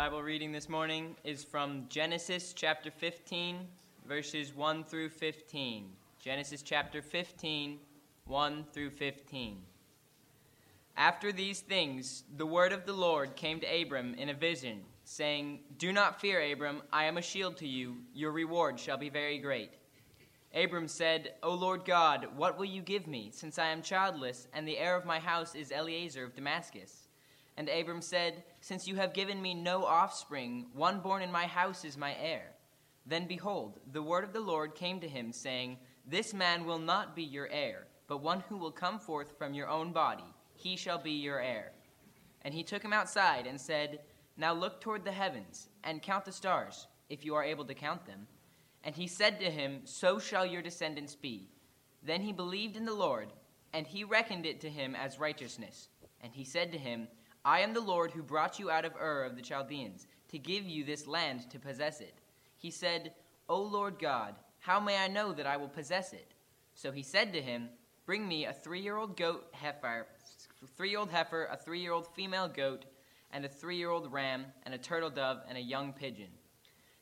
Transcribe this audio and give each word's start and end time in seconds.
Bible 0.00 0.22
reading 0.22 0.50
this 0.50 0.70
morning 0.70 1.14
is 1.24 1.44
from 1.44 1.84
Genesis 1.90 2.54
chapter 2.54 2.90
15, 2.90 3.58
verses 4.08 4.56
1 4.56 4.84
through 4.84 5.10
15. 5.10 5.90
Genesis 6.18 6.62
chapter 6.62 7.02
15, 7.02 7.78
1 8.24 8.64
through 8.72 8.88
15. 8.88 9.58
After 10.96 11.32
these 11.32 11.60
things, 11.60 12.24
the 12.38 12.46
word 12.46 12.72
of 12.72 12.86
the 12.86 12.94
Lord 12.94 13.36
came 13.36 13.60
to 13.60 13.66
Abram 13.66 14.14
in 14.14 14.30
a 14.30 14.34
vision, 14.34 14.80
saying, 15.04 15.58
Do 15.76 15.92
not 15.92 16.18
fear, 16.18 16.50
Abram, 16.50 16.80
I 16.90 17.04
am 17.04 17.18
a 17.18 17.22
shield 17.22 17.58
to 17.58 17.68
you, 17.68 17.98
your 18.14 18.32
reward 18.32 18.80
shall 18.80 18.96
be 18.96 19.10
very 19.10 19.36
great. 19.36 19.72
Abram 20.54 20.88
said, 20.88 21.34
O 21.42 21.52
Lord 21.52 21.84
God, 21.84 22.26
what 22.38 22.56
will 22.56 22.64
you 22.64 22.80
give 22.80 23.06
me, 23.06 23.28
since 23.34 23.58
I 23.58 23.66
am 23.66 23.82
childless, 23.82 24.48
and 24.54 24.66
the 24.66 24.78
heir 24.78 24.96
of 24.96 25.04
my 25.04 25.18
house 25.18 25.54
is 25.54 25.70
Eliezer 25.70 26.24
of 26.24 26.34
Damascus? 26.34 27.08
And 27.58 27.68
Abram 27.68 28.00
said, 28.00 28.42
Since 28.60 28.86
you 28.86 28.96
have 28.96 29.14
given 29.14 29.40
me 29.40 29.54
no 29.54 29.84
offspring, 29.84 30.66
one 30.74 31.00
born 31.00 31.22
in 31.22 31.32
my 31.32 31.46
house 31.46 31.84
is 31.84 31.96
my 31.96 32.14
heir. 32.16 32.52
Then 33.06 33.26
behold, 33.26 33.80
the 33.90 34.02
word 34.02 34.22
of 34.22 34.32
the 34.32 34.40
Lord 34.40 34.74
came 34.74 35.00
to 35.00 35.08
him, 35.08 35.32
saying, 35.32 35.78
This 36.06 36.34
man 36.34 36.66
will 36.66 36.78
not 36.78 37.16
be 37.16 37.22
your 37.22 37.48
heir, 37.48 37.86
but 38.06 38.22
one 38.22 38.40
who 38.48 38.58
will 38.58 38.70
come 38.70 38.98
forth 38.98 39.36
from 39.38 39.54
your 39.54 39.68
own 39.68 39.92
body, 39.92 40.34
he 40.54 40.76
shall 40.76 40.98
be 40.98 41.12
your 41.12 41.40
heir. 41.40 41.72
And 42.42 42.52
he 42.52 42.62
took 42.62 42.82
him 42.82 42.92
outside 42.92 43.46
and 43.46 43.58
said, 43.58 44.00
Now 44.36 44.52
look 44.52 44.80
toward 44.80 45.04
the 45.04 45.12
heavens, 45.12 45.70
and 45.82 46.02
count 46.02 46.26
the 46.26 46.32
stars, 46.32 46.86
if 47.08 47.24
you 47.24 47.34
are 47.34 47.44
able 47.44 47.64
to 47.64 47.74
count 47.74 48.04
them. 48.06 48.26
And 48.84 48.94
he 48.94 49.06
said 49.06 49.40
to 49.40 49.50
him, 49.50 49.80
So 49.84 50.18
shall 50.18 50.44
your 50.44 50.62
descendants 50.62 51.14
be. 51.14 51.48
Then 52.02 52.20
he 52.20 52.32
believed 52.32 52.76
in 52.76 52.84
the 52.84 52.94
Lord, 52.94 53.32
and 53.72 53.86
he 53.86 54.04
reckoned 54.04 54.44
it 54.44 54.60
to 54.60 54.70
him 54.70 54.94
as 54.94 55.18
righteousness. 55.18 55.88
And 56.22 56.32
he 56.32 56.44
said 56.44 56.72
to 56.72 56.78
him, 56.78 57.08
I 57.44 57.60
am 57.60 57.72
the 57.72 57.80
Lord 57.80 58.10
who 58.10 58.22
brought 58.22 58.58
you 58.58 58.70
out 58.70 58.84
of 58.84 58.94
Ur 59.00 59.24
of 59.24 59.36
the 59.36 59.42
Chaldeans, 59.42 60.06
to 60.28 60.38
give 60.38 60.64
you 60.64 60.84
this 60.84 61.06
land 61.06 61.50
to 61.50 61.58
possess 61.58 62.00
it. 62.00 62.14
He 62.58 62.70
said, 62.70 63.14
O 63.48 63.60
Lord 63.60 63.98
God, 63.98 64.34
how 64.58 64.78
may 64.78 64.98
I 64.98 65.08
know 65.08 65.32
that 65.32 65.46
I 65.46 65.56
will 65.56 65.68
possess 65.68 66.12
it? 66.12 66.34
So 66.74 66.92
he 66.92 67.02
said 67.02 67.32
to 67.32 67.40
him, 67.40 67.70
Bring 68.04 68.28
me 68.28 68.44
a 68.44 68.52
three-year-old 68.52 69.16
goat 69.16 69.48
heifer, 69.52 70.06
three-year-old 70.76 71.10
heifer, 71.10 71.48
a 71.50 71.56
three-year-old 71.56 72.08
female 72.14 72.48
goat, 72.48 72.84
and 73.32 73.44
a 73.44 73.48
three-year-old 73.48 74.12
ram, 74.12 74.46
and 74.64 74.74
a 74.74 74.78
turtle 74.78 75.10
dove, 75.10 75.38
and 75.48 75.56
a 75.56 75.62
young 75.62 75.92
pigeon. 75.92 76.30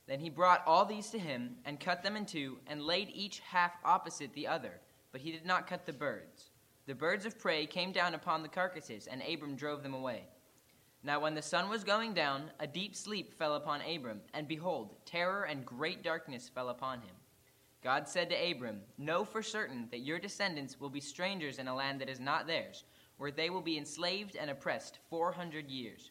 Then 0.06 0.20
he 0.20 0.31
brought 0.31 0.62
all 0.66 0.84
these 0.84 1.11
to 1.11 1.19
him, 1.19 1.56
and 1.64 1.81
cut 1.81 2.03
them 2.03 2.16
in 2.16 2.27
two, 2.27 2.59
and 2.66 2.83
laid 2.83 3.11
each 3.12 3.41
half 3.41 3.72
opposite 3.84 4.33
the 4.34 4.47
other, 4.47 4.81
but 5.12 5.20
he 5.20 5.33
did 5.33 5.44
not 5.44 5.66
cut 5.66 5.84
the 5.84 5.92
birds. 5.92 6.50
The 6.89 6.94
birds 6.94 7.27
of 7.27 7.39
prey 7.39 7.67
came 7.67 7.92
down 7.92 8.14
upon 8.14 8.42
the 8.42 8.48
carcasses, 8.48 9.08
and 9.08 9.20
Abram 9.20 9.56
drove 9.56 9.83
them 9.83 9.92
away. 9.92 10.22
Now, 11.03 11.20
when 11.20 11.34
the 11.34 11.42
sun 11.42 11.69
was 11.69 11.84
going 11.84 12.14
down, 12.14 12.50
a 12.61 12.67
deep 12.67 12.97
sleep 12.97 13.34
fell 13.34 13.56
upon 13.56 13.83
Abram, 13.83 14.22
and 14.33 14.48
behold, 14.48 14.94
terror 15.05 15.42
and 15.42 15.66
great 15.66 16.03
darkness 16.03 16.48
fell 16.48 16.70
upon 16.70 17.03
him. 17.03 17.14
God 17.84 18.09
said 18.09 18.31
to 18.31 18.50
Abram, 18.50 18.81
Know 18.97 19.22
for 19.27 19.42
certain 19.42 19.86
that 19.91 19.98
your 20.00 20.19
descendants 20.19 20.81
will 20.81 20.89
be 20.89 20.98
strangers 20.98 21.59
in 21.59 21.69
a 21.69 21.75
land 21.75 22.00
that 22.00 22.09
is 22.09 22.20
not 22.20 22.47
theirs, 22.47 22.84
where 23.19 23.31
they 23.31 23.50
will 23.50 23.61
be 23.61 23.77
enslaved 23.77 24.34
and 24.34 24.48
oppressed 24.48 24.98
four 25.11 25.31
hundred 25.31 25.69
years. 25.69 26.11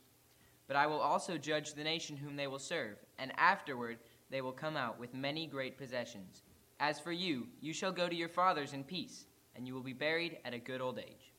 But 0.67 0.77
I 0.77 0.85
will 0.85 0.99
also 0.99 1.39
judge 1.39 1.73
the 1.73 1.83
nation 1.83 2.15
whom 2.15 2.35
they 2.35 2.45
will 2.45 2.59
serve, 2.59 3.03
and 3.17 3.31
afterward 3.39 3.97
they 4.29 4.41
will 4.41 4.51
come 4.51 4.77
out 4.77 4.99
with 4.99 5.15
many 5.15 5.47
great 5.47 5.75
possessions. 5.75 6.43
As 6.79 6.99
for 6.99 7.11
you, 7.11 7.47
you 7.61 7.73
shall 7.73 7.91
go 7.91 8.07
to 8.07 8.15
your 8.15 8.29
fathers 8.29 8.73
in 8.73 8.83
peace 8.83 9.25
and 9.57 9.67
you 9.67 9.73
will 9.73 9.81
be 9.81 9.93
buried 9.93 10.37
at 10.45 10.53
a 10.53 10.59
good 10.59 10.79
old 10.79 10.99
age. 10.99 11.33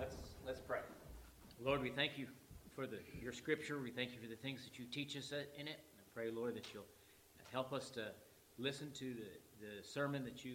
Let's, 0.00 0.16
let's 0.46 0.60
pray. 0.60 0.80
Lord, 1.62 1.82
we 1.82 1.90
thank 1.90 2.16
you 2.16 2.26
for 2.74 2.86
the, 2.86 2.98
your 3.22 3.32
scripture. 3.32 3.78
We 3.78 3.90
thank 3.90 4.12
you 4.12 4.18
for 4.18 4.26
the 4.26 4.36
things 4.36 4.64
that 4.64 4.78
you 4.78 4.86
teach 4.86 5.16
us 5.16 5.32
in 5.58 5.68
it. 5.68 5.78
I 5.78 6.02
pray, 6.14 6.30
Lord, 6.30 6.56
that 6.56 6.72
you'll 6.72 6.86
help 7.52 7.72
us 7.72 7.90
to 7.90 8.06
listen 8.58 8.90
to 8.92 9.14
the, 9.14 9.66
the 9.66 9.86
sermon 9.86 10.24
that 10.24 10.44
you 10.44 10.54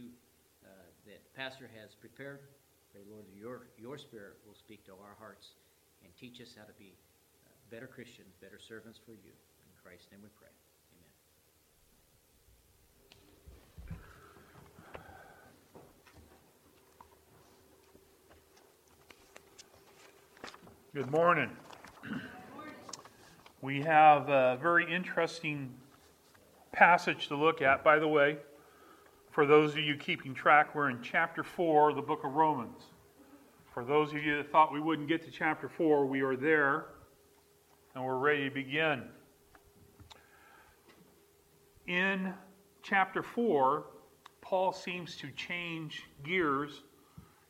uh, 0.65 0.69
that 1.05 1.23
the 1.23 1.39
Pastor 1.39 1.69
has 1.79 1.93
prepared. 1.93 2.39
Pray, 2.91 3.01
Lord, 3.09 3.25
that 3.27 3.39
your, 3.39 3.67
your 3.77 3.97
spirit 3.97 4.37
will 4.45 4.55
speak 4.55 4.83
to 4.85 4.91
our 4.93 5.15
hearts 5.19 5.51
and 6.03 6.11
teach 6.17 6.41
us 6.41 6.55
how 6.57 6.65
to 6.65 6.73
be 6.73 6.91
uh, 7.45 7.51
better 7.69 7.87
Christians, 7.87 8.35
better 8.41 8.59
servants 8.59 8.99
for 9.05 9.11
you. 9.11 9.31
In 9.31 9.71
Christ's 9.83 10.07
name 10.11 10.21
we 10.23 10.29
pray. 10.37 10.49
Good 20.97 21.11
morning. 21.11 21.51
We 23.61 23.83
have 23.83 24.29
a 24.29 24.57
very 24.59 24.91
interesting 24.91 25.75
passage 26.71 27.27
to 27.27 27.35
look 27.35 27.61
at. 27.61 27.83
By 27.83 27.99
the 27.99 28.07
way, 28.07 28.37
for 29.29 29.45
those 29.45 29.73
of 29.73 29.77
you 29.77 29.95
keeping 29.95 30.33
track, 30.33 30.73
we're 30.73 30.89
in 30.89 31.03
chapter 31.03 31.43
4 31.43 31.91
of 31.91 31.97
the 31.97 32.01
book 32.01 32.23
of 32.23 32.33
Romans. 32.33 32.81
For 33.75 33.85
those 33.85 34.11
of 34.11 34.23
you 34.23 34.37
that 34.37 34.51
thought 34.51 34.73
we 34.73 34.79
wouldn't 34.79 35.07
get 35.07 35.23
to 35.25 35.29
chapter 35.29 35.69
4, 35.69 36.07
we 36.07 36.21
are 36.21 36.35
there 36.35 36.85
and 37.93 38.03
we're 38.03 38.17
ready 38.17 38.49
to 38.49 38.55
begin. 38.55 39.03
In 41.85 42.33
chapter 42.81 43.21
4, 43.21 43.85
Paul 44.41 44.73
seems 44.73 45.15
to 45.17 45.29
change 45.29 46.05
gears, 46.23 46.81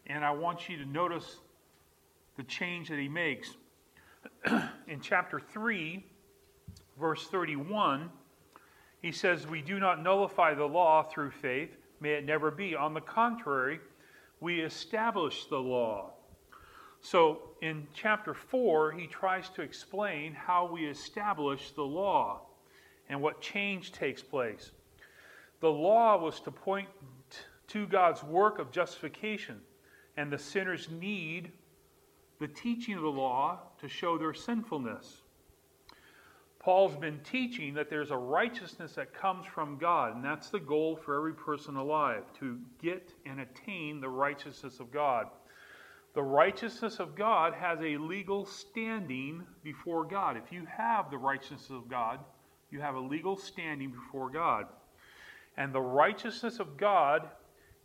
and 0.05 0.25
I 0.25 0.31
want 0.31 0.67
you 0.67 0.75
to 0.79 0.85
notice 0.85 1.37
the 2.37 2.43
change 2.43 2.89
that 2.89 2.99
he 2.99 3.09
makes. 3.09 3.55
in 4.87 5.01
chapter 5.01 5.39
3, 5.39 6.05
verse 6.99 7.27
31, 7.27 8.09
he 9.01 9.11
says, 9.11 9.47
We 9.47 9.61
do 9.61 9.79
not 9.79 10.01
nullify 10.01 10.53
the 10.53 10.65
law 10.65 11.03
through 11.03 11.31
faith. 11.31 11.75
May 11.99 12.11
it 12.11 12.25
never 12.25 12.51
be. 12.51 12.75
On 12.75 12.93
the 12.93 13.01
contrary, 13.01 13.79
we 14.39 14.61
establish 14.61 15.45
the 15.45 15.57
law. 15.57 16.11
So 17.01 17.39
in 17.61 17.87
chapter 17.93 18.33
4, 18.33 18.91
he 18.91 19.07
tries 19.07 19.49
to 19.49 19.61
explain 19.61 20.33
how 20.33 20.67
we 20.71 20.85
establish 20.85 21.71
the 21.71 21.83
law 21.83 22.41
and 23.09 23.21
what 23.21 23.41
change 23.41 23.91
takes 23.91 24.21
place. 24.21 24.71
The 25.59 25.69
law 25.69 26.17
was 26.17 26.39
to 26.41 26.51
point 26.51 26.87
to 27.69 27.87
God's 27.87 28.23
work 28.23 28.59
of 28.59 28.71
justification 28.71 29.59
and 30.17 30.31
the 30.31 30.37
sinner's 30.37 30.89
need 30.89 31.51
the 32.39 32.47
teaching 32.47 32.95
of 32.95 33.01
the 33.01 33.09
law 33.09 33.59
to 33.79 33.87
show 33.87 34.17
their 34.17 34.33
sinfulness. 34.33 35.21
Paul's 36.59 36.95
been 36.97 37.19
teaching 37.23 37.73
that 37.75 37.89
there's 37.89 38.11
a 38.11 38.17
righteousness 38.17 38.93
that 38.95 39.13
comes 39.13 39.45
from 39.45 39.77
God, 39.77 40.15
and 40.15 40.23
that's 40.23 40.49
the 40.49 40.59
goal 40.59 40.97
for 40.97 41.15
every 41.15 41.33
person 41.33 41.77
alive 41.77 42.23
to 42.39 42.59
get 42.81 43.13
and 43.25 43.39
attain 43.39 44.01
the 44.01 44.09
righteousness 44.09 44.79
of 44.79 44.91
God. 44.91 45.27
The 46.13 46.23
righteousness 46.23 46.99
of 46.99 47.15
God 47.15 47.53
has 47.53 47.79
a 47.79 47.97
legal 47.97 48.45
standing 48.45 49.45
before 49.63 50.03
God. 50.03 50.35
If 50.35 50.51
you 50.51 50.65
have 50.65 51.09
the 51.09 51.17
righteousness 51.17 51.69
of 51.69 51.87
God, 51.87 52.19
you 52.69 52.81
have 52.81 52.95
a 52.95 52.99
legal 52.99 53.37
standing 53.37 53.91
before 53.91 54.29
God. 54.29 54.65
And 55.57 55.71
the 55.71 55.79
righteousness 55.79 56.59
of 56.59 56.75
God 56.75 57.29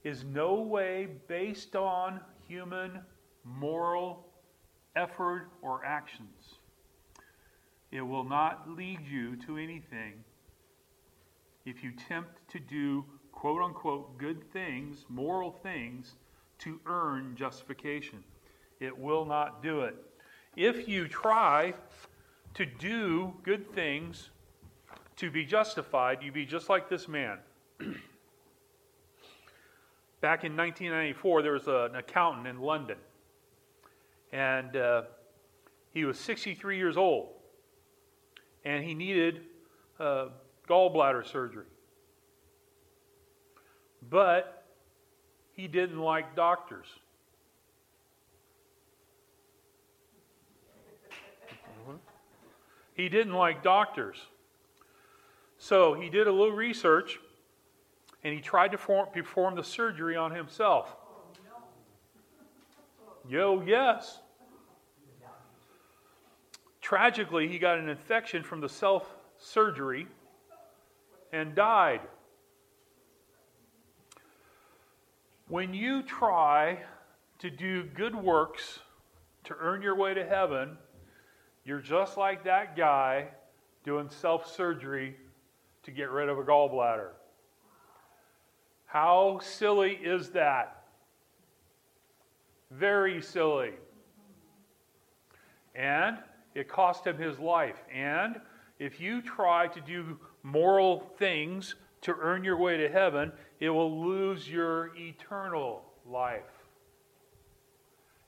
is 0.03 0.25
no 0.25 0.55
way 0.55 1.09
based 1.29 1.77
on 1.77 2.21
human 2.49 3.01
moral 3.45 4.27
effort, 4.97 5.49
or 5.63 5.85
actions. 5.85 6.59
It 7.91 8.03
will 8.03 8.25
not 8.25 8.69
lead 8.69 9.01
you 9.07 9.37
to 9.37 9.59
anything 9.59 10.25
if 11.65 11.85
you 11.85 11.93
tempt 11.93 12.49
to 12.49 12.59
do 12.59 13.05
quote 13.31 13.63
unquote 13.63 14.19
good 14.19 14.51
things, 14.53 15.05
moral 15.09 15.53
things, 15.63 16.15
to 16.59 16.81
earn 16.87 17.35
justification. 17.37 18.23
It 18.81 18.97
will 18.97 19.25
not 19.25 19.63
do 19.63 19.83
it. 19.83 19.95
If 20.57 20.89
you 20.89 21.09
try 21.09 21.75
to 22.55 22.67
do 22.67 23.35
good 23.43 23.73
things 23.73 24.31
to 25.17 25.31
be 25.31 25.45
justified, 25.45 26.23
you 26.23 26.33
be 26.33 26.45
just 26.45 26.69
like 26.69 26.89
this 26.89 27.09
man. 27.09 27.39
Back 30.21 30.45
in 30.45 30.57
1994, 30.57 31.43
there 31.43 31.53
was 31.53 31.67
an 31.67 31.97
accountant 31.97 32.47
in 32.47 32.61
London 32.61 32.99
and 34.33 34.77
uh, 34.77 35.03
he 35.93 36.05
was 36.05 36.19
63 36.19 36.79
years 36.79 36.97
old, 36.97 37.29
and 38.65 38.83
he 38.83 38.95
needed 38.95 39.43
uh, 40.01 40.29
gallbladder 40.69 41.27
surgery. 41.27 41.67
But 44.09 44.65
he 45.53 45.69
didn't 45.69 46.01
like 46.01 46.35
doctors. 46.35 46.87
He 52.95 53.09
didn't 53.09 53.35
like 53.35 53.63
doctors. 53.63 54.17
So 55.59 55.95
he 55.95 56.11
did 56.11 56.27
a 56.27 56.33
little 56.33 56.55
research 56.55 57.19
and 58.23 58.35
he 58.35 58.41
tried 58.41 58.73
to 58.73 58.79
form, 58.79 59.09
perform 59.13 59.57
the 59.57 59.65
surgery 59.65 60.15
on 60.15 60.31
himself. 60.31 60.95
Yo, 63.29 63.63
yes 63.65 64.22
Tragically, 66.93 67.49
he 67.49 67.59
got 67.59 67.79
an 67.79 67.89
infection 67.89 68.43
from 68.43 68.61
the 68.61 68.69
self 68.69 69.09
surgery 69.39 70.07
and 71.33 71.55
died. 71.55 72.03
When 75.49 75.73
you 75.73 76.03
try 76.03 76.81
to 77.39 77.49
do 77.49 77.85
good 77.85 78.15
works 78.15 78.81
to 79.45 79.55
earn 79.59 79.81
your 79.81 79.97
way 79.97 80.13
to 80.13 80.23
heaven, 80.23 80.77
you're 81.65 81.81
just 81.81 82.19
like 82.19 82.45
that 82.45 82.77
guy 82.77 83.29
doing 83.85 84.11
self 84.11 84.55
surgery 84.55 85.17
to 85.85 85.93
get 85.93 86.11
rid 86.11 86.29
of 86.29 86.39
a 86.39 86.43
gallbladder. 86.43 87.13
How 88.85 89.41
silly 89.43 89.95
is 89.95 90.29
that? 90.33 90.83
Very 92.71 93.23
silly. 93.23 93.73
And 95.75 96.19
it 96.55 96.69
cost 96.69 97.07
him 97.07 97.17
his 97.19 97.39
life. 97.39 97.83
And 97.93 98.41
if 98.79 99.01
you 99.01 99.23
try 99.23 99.69
to 99.69 99.81
do 99.81 100.19
moral 100.43 101.13
things 101.19 101.75
to 102.03 102.15
earn 102.21 102.45
your 102.45 102.57
way 102.57 102.77
to 102.77 102.89
heaven, 102.89 103.33
it 103.61 103.71
will 103.71 104.05
lose 104.05 104.49
your 104.49 104.91
eternal 104.97 105.85
life. 106.07 106.43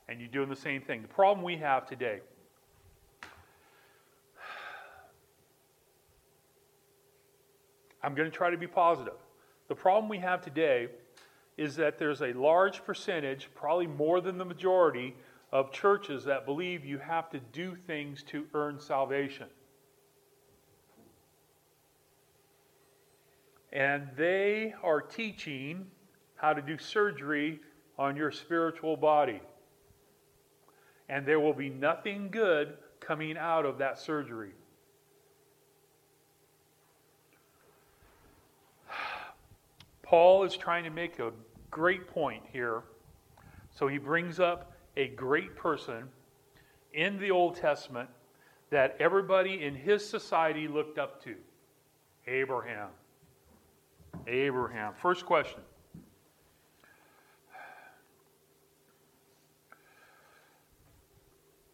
And 0.09 0.21
you're 0.21 0.29
doing 0.29 0.49
the 0.49 0.57
same 0.57 0.83
thing. 0.83 1.03
The 1.03 1.09
problem 1.09 1.45
we 1.45 1.57
have 1.57 1.87
today 1.87 2.21
I'm 8.05 8.15
going 8.15 8.31
to 8.31 8.37
try 8.37 8.51
to 8.51 8.59
be 8.59 8.67
positive. 8.67 9.15
The 9.69 9.75
problem 9.75 10.11
we 10.11 10.19
have 10.19 10.43
today 10.43 10.89
is 11.57 11.75
that 11.77 11.99
there's 11.99 12.21
a 12.21 12.35
large 12.35 12.85
percentage, 12.85 13.49
probably 13.55 13.87
more 13.87 14.21
than 14.21 14.37
the 14.37 14.45
majority, 14.45 15.15
of 15.55 15.71
churches 15.71 16.25
that 16.25 16.45
believe 16.45 16.85
you 16.85 16.99
have 16.99 17.31
to 17.31 17.39
do 17.53 17.77
things 17.87 18.25
to 18.25 18.45
earn 18.55 18.81
salvation. 18.81 19.47
And 23.73 24.09
they 24.17 24.75
are 24.83 25.01
teaching 25.01 25.87
how 26.35 26.55
to 26.55 26.61
do 26.61 26.77
surgery 26.77 27.61
on 27.97 28.17
your 28.17 28.33
spiritual 28.33 28.97
body. 28.97 29.41
And 31.09 31.25
there 31.25 31.39
will 31.39 31.55
be 31.55 31.71
nothing 31.71 32.31
good 32.33 32.77
coming 32.99 33.39
out 33.39 33.65
of 33.65 33.79
that 33.79 34.01
surgery. 34.01 34.51
Paul 40.03 40.43
is 40.43 40.57
trying 40.57 40.83
to 40.83 40.91
make 40.91 41.21
a 41.21 41.31
great 41.71 42.09
point 42.09 42.43
here. 42.53 42.83
So 43.71 43.87
he 43.87 43.99
brings 43.99 44.41
up 44.41 44.74
a 44.97 45.09
great 45.09 45.57
person 45.57 46.09
in 46.93 47.19
the 47.19 47.31
Old 47.31 47.57
Testament 47.57 48.09
that 48.71 48.97
everybody 48.99 49.65
in 49.65 49.75
his 49.75 50.09
society 50.09 50.69
looked 50.69 50.99
up 50.99 51.23
to 51.25 51.35
Abraham. 52.27 52.89
Abraham. 54.27 54.95
First 54.95 55.27
question. 55.27 55.61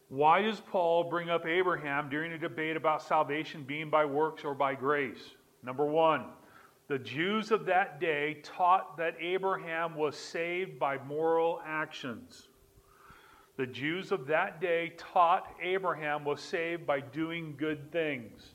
Why 0.09 0.43
does 0.43 0.61
Paul 0.61 1.05
bring 1.05 1.31
up 1.31 1.47
Abraham 1.47 2.09
during 2.09 2.33
a 2.33 2.39
debate 2.39 2.77
about 2.77 3.01
salvation 3.01 3.63
being 3.63 3.91
by 3.91 4.05
works 4.05 4.45
or 4.45 4.55
by 4.55 4.75
grace? 4.75 5.37
Number 5.63 5.87
one, 5.87 6.25
the 6.89 6.99
Jews 6.99 7.53
of 7.53 7.65
that 7.67 8.01
day 8.01 8.41
taught 8.43 8.97
that 8.97 9.15
Abraham 9.21 9.95
was 9.95 10.17
saved 10.17 10.81
by 10.81 10.99
moral 11.07 11.63
actions. 11.65 12.49
The 13.61 13.67
Jews 13.67 14.11
of 14.11 14.27
that 14.29 14.59
day 14.59 14.95
taught 14.97 15.55
Abraham 15.63 16.25
was 16.25 16.41
saved 16.41 16.87
by 16.87 17.01
doing 17.01 17.57
good 17.59 17.93
things. 17.93 18.55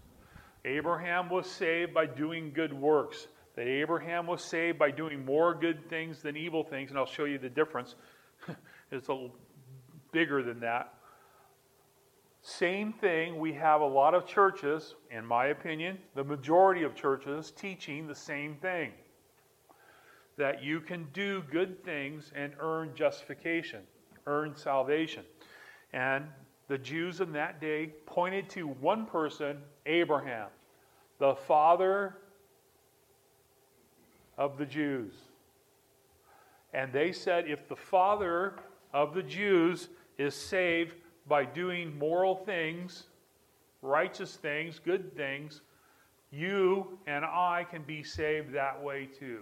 Abraham 0.66 1.30
was 1.30 1.46
saved 1.46 1.94
by 1.94 2.08
doing 2.08 2.52
good 2.52 2.74
works. 2.74 3.28
That 3.56 3.68
Abraham 3.68 4.26
was 4.26 4.44
saved 4.44 4.80
by 4.80 4.90
doing 4.90 5.24
more 5.24 5.54
good 5.54 5.88
things 5.92 6.24
than 6.24 6.36
evil 6.36 6.64
things, 6.64 6.90
and 6.90 6.98
I'll 6.98 7.06
show 7.06 7.26
you 7.26 7.38
the 7.38 7.52
difference. 7.52 7.94
it's 8.92 9.08
a 9.10 9.14
little 9.14 9.36
bigger 10.12 10.42
than 10.42 10.60
that. 10.62 10.96
Same 12.42 12.92
thing, 12.92 13.38
we 13.38 13.54
have 13.54 13.82
a 13.82 13.88
lot 13.88 14.16
of 14.16 14.26
churches, 14.26 14.96
in 15.12 15.24
my 15.24 15.50
opinion, 15.50 16.00
the 16.16 16.24
majority 16.24 16.82
of 16.82 16.96
churches 16.96 17.52
teaching 17.52 18.08
the 18.08 18.16
same 18.16 18.56
thing 18.56 18.92
that 20.38 20.64
you 20.64 20.80
can 20.80 21.08
do 21.14 21.44
good 21.52 21.84
things 21.84 22.32
and 22.36 22.54
earn 22.60 22.90
justification, 22.96 23.82
earn 24.28 24.56
salvation. 24.56 25.24
And 25.94 26.26
the 26.68 26.78
Jews 26.78 27.22
in 27.22 27.32
that 27.34 27.62
day 27.62 27.94
pointed 28.06 28.50
to 28.52 28.68
one 28.68 29.06
person, 29.06 29.58
Abraham, 29.86 30.48
the 31.20 31.36
father 31.36 32.18
of 34.38 34.58
the 34.58 34.66
Jews. 34.66 35.14
And 36.74 36.92
they 36.92 37.12
said 37.12 37.48
if 37.48 37.68
the 37.70 37.76
father 37.76 38.56
of 38.94 39.14
the 39.14 39.24
Jews 39.24 39.90
is 40.18 40.34
saved, 40.34 40.96
by 41.28 41.44
doing 41.44 41.98
moral 41.98 42.36
things, 42.36 43.04
righteous 43.82 44.36
things, 44.36 44.80
good 44.80 45.16
things, 45.16 45.62
you 46.32 47.00
and 47.08 47.26
I 47.26 47.66
can 47.70 47.84
be 47.84 48.04
saved 48.04 48.54
that 48.54 48.82
way 48.82 49.08
too. 49.08 49.42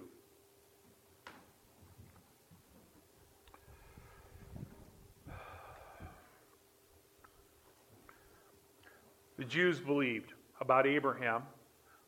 The 9.37 9.45
Jews 9.45 9.79
believed 9.79 10.33
about 10.61 10.85
Abraham 10.85 11.43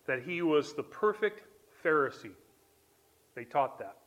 that 0.05 0.21
he 0.21 0.41
was 0.41 0.73
the 0.73 0.83
perfect 0.83 1.41
Pharisee. 1.83 2.31
They 3.33 3.43
taught 3.43 3.79
that. 3.79 3.97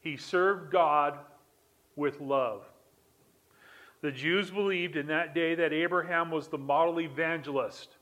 He 0.00 0.16
served 0.16 0.70
God 0.70 1.18
with 1.96 2.20
love. 2.20 2.62
The 4.02 4.12
Jews 4.12 4.50
believed 4.50 4.96
in 4.96 5.06
that 5.06 5.34
day 5.34 5.54
that 5.54 5.72
Abraham 5.72 6.30
was 6.30 6.48
the 6.48 6.58
model 6.58 7.00
evangelist. 7.00 7.96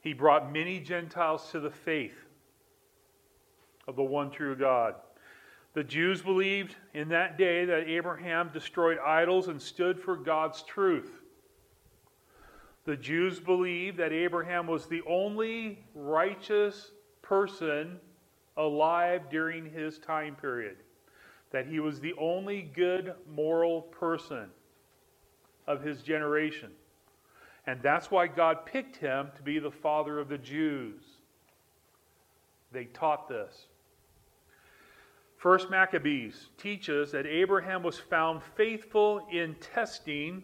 He 0.00 0.12
brought 0.12 0.52
many 0.52 0.80
Gentiles 0.80 1.50
to 1.52 1.60
the 1.60 1.70
faith 1.70 2.16
of 3.86 3.96
the 3.96 4.02
one 4.02 4.30
true 4.30 4.56
God. 4.56 4.94
The 5.74 5.84
Jews 5.84 6.22
believed 6.22 6.76
in 6.94 7.08
that 7.08 7.36
day 7.36 7.64
that 7.64 7.88
Abraham 7.88 8.50
destroyed 8.52 8.98
idols 8.98 9.48
and 9.48 9.60
stood 9.60 10.00
for 10.00 10.16
God's 10.16 10.62
truth. 10.62 11.20
The 12.84 12.96
Jews 12.96 13.40
believed 13.40 13.96
that 13.98 14.12
Abraham 14.12 14.66
was 14.66 14.86
the 14.86 15.02
only 15.06 15.84
righteous 15.94 16.90
person 17.22 17.98
alive 18.56 19.30
during 19.30 19.70
his 19.70 19.98
time 19.98 20.36
period 20.36 20.76
that 21.54 21.66
he 21.68 21.78
was 21.78 22.00
the 22.00 22.14
only 22.18 22.62
good 22.62 23.14
moral 23.32 23.82
person 23.82 24.50
of 25.68 25.80
his 25.82 26.02
generation. 26.02 26.72
And 27.68 27.80
that's 27.80 28.10
why 28.10 28.26
God 28.26 28.66
picked 28.66 28.96
him 28.96 29.28
to 29.36 29.42
be 29.42 29.60
the 29.60 29.70
father 29.70 30.18
of 30.18 30.28
the 30.28 30.36
Jews. 30.36 31.00
They 32.72 32.86
taught 32.86 33.28
this. 33.28 33.66
First 35.36 35.70
Maccabees 35.70 36.48
teaches 36.58 37.12
that 37.12 37.24
Abraham 37.24 37.84
was 37.84 38.00
found 38.00 38.42
faithful 38.56 39.24
in 39.30 39.54
testing, 39.56 40.42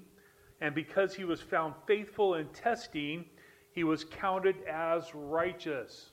and 0.61 0.75
because 0.75 1.15
he 1.15 1.25
was 1.25 1.41
found 1.41 1.75
faithful 1.87 2.35
in 2.35 2.47
testing, 2.49 3.25
he 3.73 3.85
was 3.85 4.05
counted 4.05 4.57
as 4.69 5.15
righteous. 5.15 6.11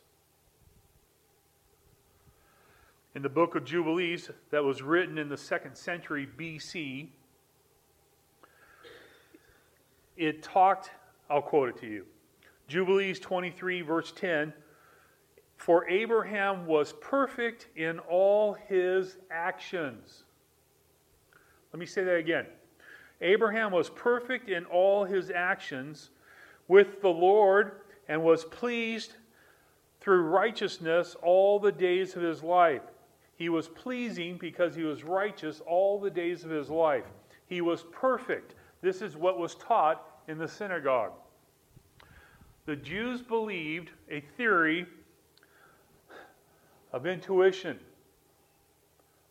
in 3.18 3.24
the 3.24 3.30
book 3.30 3.56
of 3.56 3.66
Jubilees 3.66 4.30
that 4.51 4.63
was 4.63 4.84
written 4.84 5.18
in 5.18 5.27
the 5.27 5.36
second 5.36 5.75
century 5.75 6.30
BC, 6.38 7.08
it 10.16 10.44
talked, 10.44 10.92
I'll 11.27 11.42
quote 11.42 11.70
it 11.70 11.77
to 11.77 11.88
you. 11.88 12.06
Jubilees 12.68 13.20
23, 13.20 13.82
verse 13.82 14.13
10 14.16 14.54
For 15.56 15.89
Abraham 15.89 16.68
was 16.68 16.94
perfect 17.01 17.70
in 17.75 17.98
all 17.98 18.54
his 18.54 19.18
actions. 19.32 20.24
Let 21.74 21.80
me 21.80 21.88
say 21.88 22.04
that 22.04 22.18
again. 22.18 22.46
Abraham 23.22 23.72
was 23.72 23.90
perfect 23.90 24.50
in 24.50 24.66
all 24.66 25.04
his 25.04 25.32
actions 25.32 26.12
with 26.68 27.02
the 27.02 27.10
Lord 27.10 27.82
and 28.08 28.24
was 28.24 28.46
pleased 28.46 29.14
through 30.00 30.22
righteousness 30.24 31.16
all 31.22 31.60
the 31.60 31.72
days 31.72 32.16
of 32.16 32.22
his 32.22 32.44
life. 32.44 32.84
He 33.36 33.50
was 33.50 33.68
pleasing 33.68 34.38
because 34.38 34.76
he 34.76 34.84
was 34.84 35.04
righteous 35.04 35.62
all 35.66 36.00
the 36.00 36.10
days 36.10 36.44
of 36.44 36.50
his 36.50 36.70
life. 36.70 37.06
He 37.48 37.62
was 37.62 37.84
perfect. 37.92 38.56
This 38.82 39.02
is 39.02 39.16
what 39.16 39.40
was 39.40 39.56
taught 39.56 40.06
in 40.28 40.38
the 40.38 40.48
synagogue. 40.48 41.14
The 42.66 42.76
Jews 42.76 43.22
believed 43.22 43.92
a 44.10 44.22
theory 44.22 44.86
of 46.92 47.06
intuition. 47.06 47.80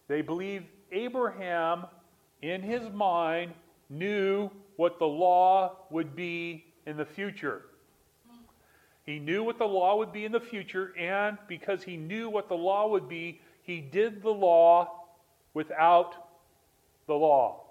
They 0.09 0.23
believed 0.23 0.67
Abraham, 0.93 1.87
in 2.43 2.63
his 2.63 2.89
mind, 2.91 3.53
knew 3.89 4.51
what 4.77 4.99
the 4.99 5.07
law 5.07 5.77
would 5.91 6.15
be 6.15 6.65
in 6.87 6.97
the 6.97 7.05
future. 7.05 7.63
He 9.05 9.19
knew 9.21 9.45
what 9.45 9.59
the 9.59 9.67
law 9.67 9.97
would 9.97 10.13
be 10.13 10.25
in 10.25 10.33
the 10.33 10.41
future, 10.41 10.93
and 10.99 11.39
because 11.47 11.83
he 11.85 11.97
knew 11.97 12.29
what 12.29 12.49
the 12.49 12.57
law 12.57 12.89
would 12.89 13.09
be, 13.09 13.41
he 13.63 13.81
did 13.81 14.23
the 14.23 14.31
law 14.31 15.05
without 15.55 16.29
the 17.07 17.15
law. 17.15 17.63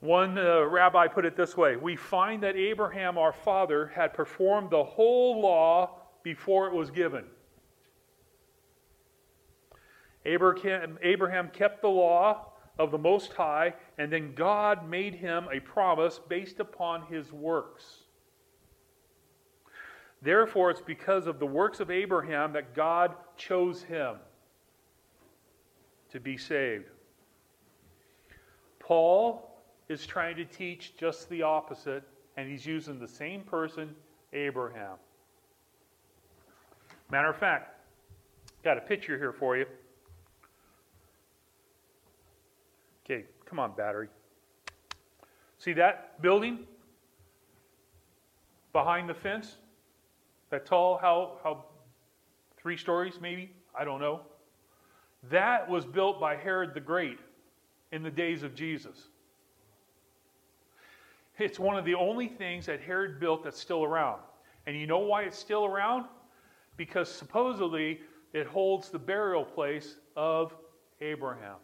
One 0.00 0.38
uh, 0.38 0.64
rabbi 0.64 1.08
put 1.08 1.24
it 1.24 1.36
this 1.36 1.56
way 1.56 1.76
We 1.76 1.96
find 1.96 2.42
that 2.42 2.56
Abraham, 2.56 3.18
our 3.18 3.32
father, 3.32 3.88
had 3.88 4.14
performed 4.14 4.70
the 4.70 4.84
whole 4.84 5.40
law 5.40 5.90
before 6.22 6.68
it 6.68 6.74
was 6.74 6.90
given. 6.90 7.24
Abraham, 10.24 10.98
Abraham 11.02 11.48
kept 11.48 11.82
the 11.82 11.88
law 11.88 12.52
of 12.78 12.90
the 12.90 12.98
Most 12.98 13.32
High, 13.32 13.74
and 13.98 14.12
then 14.12 14.34
God 14.34 14.88
made 14.88 15.14
him 15.14 15.46
a 15.52 15.60
promise 15.60 16.20
based 16.28 16.60
upon 16.60 17.06
his 17.06 17.32
works. 17.32 18.04
Therefore, 20.22 20.70
it's 20.70 20.80
because 20.80 21.26
of 21.26 21.38
the 21.38 21.46
works 21.46 21.80
of 21.80 21.90
Abraham 21.90 22.52
that 22.52 22.74
God 22.74 23.14
chose 23.36 23.82
him 23.82 24.16
to 26.10 26.20
be 26.20 26.36
saved. 26.36 26.86
Paul 28.80 29.60
is 29.88 30.06
trying 30.06 30.36
to 30.36 30.44
teach 30.44 30.96
just 30.96 31.28
the 31.28 31.42
opposite, 31.42 32.02
and 32.36 32.48
he's 32.48 32.66
using 32.66 32.98
the 32.98 33.08
same 33.08 33.42
person, 33.42 33.94
Abraham. 34.32 34.96
Matter 37.10 37.30
of 37.30 37.36
fact, 37.36 37.80
got 38.64 38.76
a 38.76 38.80
picture 38.80 39.16
here 39.16 39.32
for 39.32 39.56
you. 39.56 39.66
Okay, 43.10 43.24
come 43.46 43.58
on, 43.58 43.74
battery. 43.74 44.08
See 45.58 45.72
that 45.74 46.20
building 46.20 46.60
behind 48.72 49.08
the 49.08 49.14
fence? 49.14 49.56
That 50.50 50.66
tall, 50.66 50.98
how, 50.98 51.38
how 51.42 51.64
three 52.58 52.76
stories 52.76 53.14
maybe? 53.20 53.50
I 53.78 53.84
don't 53.84 54.00
know. 54.00 54.20
That 55.30 55.68
was 55.68 55.84
built 55.84 56.20
by 56.20 56.36
Herod 56.36 56.74
the 56.74 56.80
Great 56.80 57.18
in 57.92 58.02
the 58.02 58.10
days 58.10 58.42
of 58.42 58.54
Jesus. 58.54 59.08
It's 61.38 61.58
one 61.58 61.76
of 61.76 61.84
the 61.84 61.94
only 61.94 62.28
things 62.28 62.66
that 62.66 62.80
Herod 62.80 63.20
built 63.20 63.44
that's 63.44 63.58
still 63.58 63.84
around. 63.84 64.20
And 64.66 64.76
you 64.76 64.86
know 64.86 64.98
why 64.98 65.22
it's 65.22 65.38
still 65.38 65.64
around? 65.64 66.04
Because 66.76 67.10
supposedly 67.10 68.00
it 68.32 68.46
holds 68.46 68.90
the 68.90 68.98
burial 68.98 69.44
place 69.44 69.96
of 70.16 70.54
Abraham. 71.00 71.56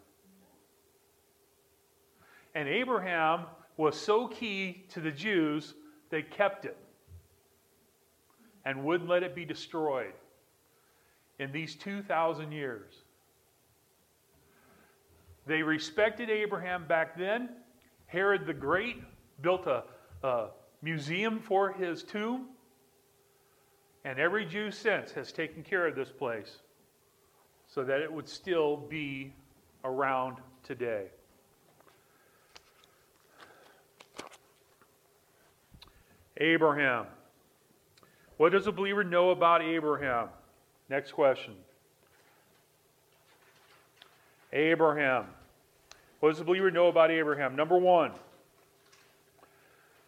And 2.55 2.69
Abraham 2.69 3.41
was 3.77 3.99
so 3.99 4.27
key 4.27 4.85
to 4.89 5.01
the 5.01 5.11
Jews, 5.11 5.73
they 6.09 6.21
kept 6.21 6.65
it 6.65 6.77
and 8.63 8.83
wouldn't 8.83 9.09
let 9.09 9.21
it 9.21 9.35
be 9.35 9.45
destroyed 9.45 10.13
in 11.37 11.51
these 11.51 11.75
2,000 11.75 12.51
years. 12.53 12.93
They 15.45 15.61
respected 15.61 16.29
Abraham 16.29 16.87
back 16.87 17.17
then. 17.17 17.49
Herod 18.07 18.47
the 18.47 18.53
Great 18.53 19.03
built 19.41 19.67
a, 19.67 19.83
a 20.23 20.47
museum 20.81 21.39
for 21.39 21.73
his 21.73 22.03
tomb. 22.03 22.47
And 24.05 24.17
every 24.17 24.45
Jew 24.45 24.71
since 24.71 25.11
has 25.11 25.31
taken 25.31 25.61
care 25.61 25.87
of 25.87 25.95
this 25.95 26.09
place 26.09 26.59
so 27.67 27.83
that 27.83 27.99
it 27.99 28.11
would 28.11 28.29
still 28.29 28.77
be 28.77 29.33
around 29.83 30.37
today. 30.63 31.07
Abraham. 36.37 37.05
What 38.37 38.51
does 38.51 38.67
a 38.67 38.71
believer 38.71 39.03
know 39.03 39.29
about 39.29 39.61
Abraham? 39.61 40.29
Next 40.89 41.13
question. 41.13 41.53
Abraham. 44.51 45.25
What 46.19 46.31
does 46.31 46.41
a 46.41 46.43
believer 46.43 46.71
know 46.71 46.87
about 46.87 47.11
Abraham? 47.11 47.55
Number 47.55 47.77
one, 47.77 48.11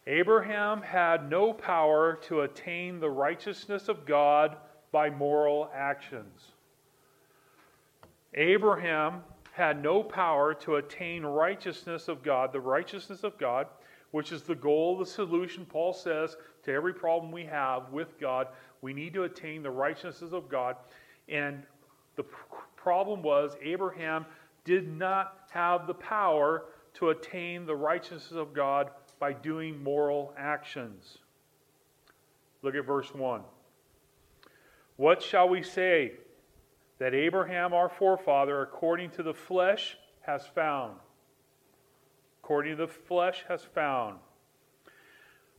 Abraham 0.07 0.81
had 0.81 1.29
no 1.29 1.51
power 1.51 2.17
to 2.23 2.41
attain 2.41 2.99
the 2.99 3.09
righteousness 3.09 3.89
of 3.89 4.05
God 4.05 4.55
by 4.91 5.09
moral 5.09 5.69
actions. 5.75 6.51
Abraham 8.33 9.23
had 9.51 9.81
no 9.81 10.03
power 10.03 10.53
to 10.53 10.75
attain 10.75 11.23
righteousness 11.23 12.07
of 12.07 12.23
God, 12.23 12.53
the 12.53 12.61
righteousness 12.61 13.23
of 13.23 13.37
God, 13.37 13.67
which 14.11 14.31
is 14.31 14.43
the 14.43 14.55
goal, 14.55 14.97
the 14.97 15.05
solution, 15.05 15.65
Paul 15.65 15.93
says, 15.93 16.37
to 16.63 16.73
every 16.73 16.93
problem 16.93 17.31
we 17.31 17.45
have 17.45 17.91
with 17.91 18.19
God. 18.19 18.47
We 18.81 18.93
need 18.93 19.13
to 19.13 19.23
attain 19.23 19.63
the 19.63 19.71
righteousness 19.71 20.31
of 20.31 20.49
God. 20.49 20.75
And 21.27 21.63
the 22.15 22.25
problem 22.75 23.21
was 23.21 23.55
Abraham 23.61 24.25
did 24.65 24.87
not 24.87 25.47
have 25.51 25.87
the 25.87 25.93
power 25.93 26.65
to 26.95 27.09
attain 27.09 27.65
the 27.65 27.75
righteousness 27.75 28.31
of 28.31 28.53
God 28.53 28.91
by 29.19 29.33
doing 29.33 29.81
moral 29.83 30.33
actions. 30.37 31.19
Look 32.61 32.75
at 32.75 32.85
verse 32.85 33.13
1. 33.13 33.41
What 34.95 35.21
shall 35.21 35.47
we 35.47 35.61
say 35.61 36.13
that 36.97 37.13
Abraham, 37.13 37.73
our 37.73 37.89
forefather, 37.89 38.61
according 38.61 39.11
to 39.11 39.23
the 39.23 39.33
flesh, 39.33 39.97
has 40.21 40.45
found? 40.47 40.95
According 42.47 42.77
to 42.77 42.85
the 42.85 42.87
flesh, 42.87 43.43
has 43.49 43.61
found. 43.61 44.19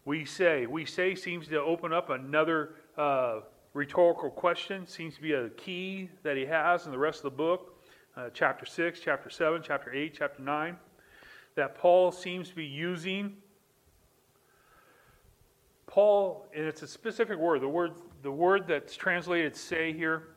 We 0.07 0.25
say, 0.25 0.65
we 0.65 0.87
say 0.87 1.15
seems 1.15 1.47
to 1.49 1.61
open 1.61 1.93
up 1.93 2.09
another 2.09 2.77
uh, 2.97 3.41
rhetorical 3.75 4.31
question, 4.31 4.87
seems 4.87 5.17
to 5.17 5.21
be 5.21 5.35
a 5.35 5.51
key 5.51 6.09
that 6.23 6.39
he 6.39 6.47
has 6.47 6.87
in 6.87 6.93
the 6.93 6.97
rest 6.97 7.19
of 7.19 7.25
the 7.25 7.37
book. 7.37 7.85
Uh, 8.17 8.31
chapter 8.33 8.65
6, 8.65 9.01
chapter 9.01 9.29
7, 9.29 9.61
chapter 9.63 9.93
8, 9.93 10.15
chapter 10.19 10.41
9, 10.41 10.79
that 11.57 11.75
Paul 11.75 12.11
seems 12.11 12.49
to 12.49 12.55
be 12.55 12.65
using 12.65 13.37
Paul, 15.87 16.47
and 16.57 16.65
it's 16.65 16.81
a 16.81 16.89
specific 16.89 17.39
word. 17.39 17.61
The 17.61 17.69
word, 17.69 17.93
the 18.23 18.33
word 18.33 18.67
that's 18.67 18.97
translated 18.97 19.55
say 19.55 19.93
here 19.93 20.29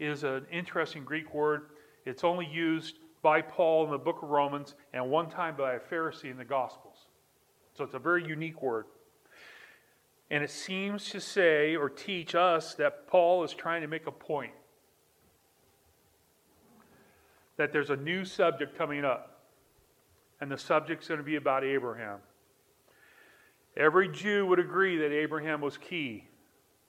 is 0.00 0.24
an 0.24 0.44
interesting 0.50 1.04
Greek 1.04 1.32
word. 1.32 1.66
It's 2.04 2.24
only 2.24 2.46
used 2.46 2.96
by 3.22 3.42
Paul 3.42 3.84
in 3.84 3.90
the 3.90 3.98
book 3.98 4.22
of 4.22 4.30
Romans 4.30 4.74
and 4.92 5.10
one 5.10 5.28
time 5.28 5.56
by 5.56 5.74
a 5.74 5.78
Pharisee 5.78 6.30
in 6.30 6.36
the 6.36 6.44
Gospels. 6.44 6.96
So 7.76 7.84
it's 7.84 7.94
a 7.94 7.98
very 7.98 8.24
unique 8.24 8.62
word. 8.62 8.86
And 10.30 10.44
it 10.44 10.50
seems 10.50 11.10
to 11.10 11.20
say 11.20 11.76
or 11.76 11.88
teach 11.88 12.34
us 12.34 12.74
that 12.74 13.08
Paul 13.08 13.42
is 13.42 13.52
trying 13.52 13.82
to 13.82 13.88
make 13.88 14.06
a 14.06 14.12
point. 14.12 14.52
That 17.56 17.72
there's 17.72 17.90
a 17.90 17.96
new 17.96 18.24
subject 18.24 18.78
coming 18.78 19.04
up. 19.04 19.40
And 20.40 20.50
the 20.50 20.56
subject's 20.56 21.08
going 21.08 21.18
to 21.18 21.24
be 21.24 21.36
about 21.36 21.64
Abraham. 21.64 22.18
Every 23.76 24.08
Jew 24.08 24.46
would 24.46 24.58
agree 24.58 24.96
that 24.98 25.12
Abraham 25.12 25.60
was 25.60 25.76
key, 25.76 26.24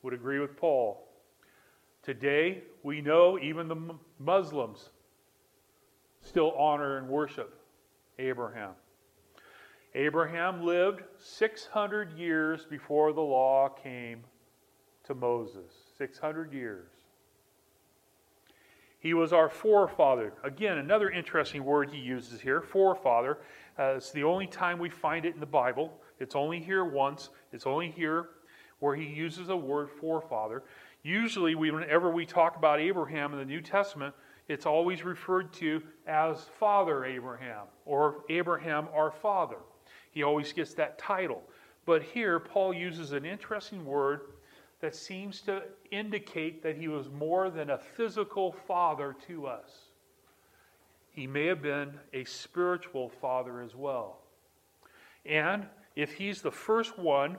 would 0.03 0.13
agree 0.13 0.39
with 0.39 0.55
Paul. 0.55 1.07
Today, 2.03 2.63
we 2.83 3.01
know 3.01 3.37
even 3.39 3.67
the 3.67 3.95
Muslims 4.19 4.89
still 6.21 6.51
honor 6.51 6.97
and 6.97 7.07
worship 7.07 7.59
Abraham. 8.19 8.71
Abraham 9.93 10.65
lived 10.65 11.03
600 11.17 12.17
years 12.17 12.65
before 12.65 13.11
the 13.11 13.21
law 13.21 13.67
came 13.69 14.23
to 15.03 15.13
Moses. 15.13 15.71
600 15.97 16.53
years. 16.53 16.89
He 18.99 19.13
was 19.13 19.33
our 19.33 19.49
forefather. 19.49 20.33
Again, 20.43 20.77
another 20.77 21.09
interesting 21.09 21.65
word 21.65 21.89
he 21.89 21.97
uses 21.97 22.39
here, 22.39 22.61
forefather. 22.61 23.39
Uh, 23.77 23.95
it's 23.97 24.11
the 24.11 24.23
only 24.23 24.45
time 24.45 24.77
we 24.77 24.89
find 24.89 25.25
it 25.25 25.33
in 25.33 25.39
the 25.39 25.45
Bible. 25.45 25.91
It's 26.19 26.35
only 26.35 26.59
here 26.59 26.85
once. 26.85 27.29
It's 27.51 27.65
only 27.65 27.89
here 27.89 28.29
where 28.79 28.95
he 28.95 29.05
uses 29.05 29.49
a 29.49 29.55
word 29.55 29.89
forefather. 29.89 30.63
Usually, 31.03 31.55
whenever 31.55 32.11
we 32.11 32.27
talk 32.27 32.57
about 32.57 32.79
Abraham 32.79 33.33
in 33.33 33.39
the 33.39 33.45
New 33.45 33.61
Testament, 33.61 34.13
it's 34.47 34.65
always 34.65 35.03
referred 35.03 35.53
to 35.53 35.81
as 36.07 36.45
Father 36.59 37.05
Abraham 37.05 37.65
or 37.85 38.23
Abraham 38.29 38.87
our 38.93 39.11
father. 39.11 39.57
He 40.11 40.23
always 40.23 40.51
gets 40.53 40.73
that 40.75 40.97
title. 40.97 41.41
But 41.85 42.03
here, 42.03 42.39
Paul 42.39 42.73
uses 42.73 43.11
an 43.11 43.25
interesting 43.25 43.85
word 43.85 44.21
that 44.81 44.95
seems 44.95 45.41
to 45.41 45.63
indicate 45.91 46.63
that 46.63 46.75
he 46.75 46.87
was 46.87 47.09
more 47.09 47.49
than 47.49 47.69
a 47.69 47.77
physical 47.77 48.51
father 48.51 49.15
to 49.27 49.47
us. 49.47 49.69
He 51.11 51.27
may 51.27 51.45
have 51.45 51.61
been 51.61 51.93
a 52.13 52.23
spiritual 52.23 53.09
father 53.09 53.61
as 53.61 53.75
well. 53.75 54.19
And 55.25 55.65
if 55.95 56.13
he's 56.13 56.41
the 56.41 56.51
first 56.51 56.97
one 56.97 57.37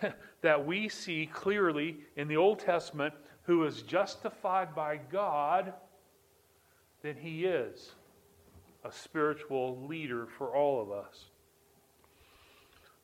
that 0.42 0.64
we 0.64 0.88
see 0.88 1.26
clearly 1.26 1.98
in 2.16 2.28
the 2.28 2.36
Old 2.36 2.58
Testament 2.58 3.14
who 3.42 3.64
is 3.64 3.82
justified 3.82 4.74
by 4.74 4.98
God, 5.10 5.72
then 7.04 7.16
he 7.16 7.44
is 7.44 7.92
a 8.82 8.90
spiritual 8.90 9.86
leader 9.86 10.26
for 10.38 10.56
all 10.56 10.80
of 10.80 10.90
us. 10.90 11.26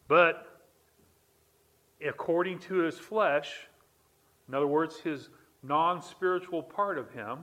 But 0.08 0.58
according 2.04 2.60
to 2.60 2.76
his 2.76 2.98
flesh, 2.98 3.68
in 4.48 4.54
other 4.54 4.66
words, 4.66 4.96
his 4.96 5.28
non 5.62 6.00
spiritual 6.00 6.62
part 6.62 6.96
of 6.96 7.10
him, 7.10 7.40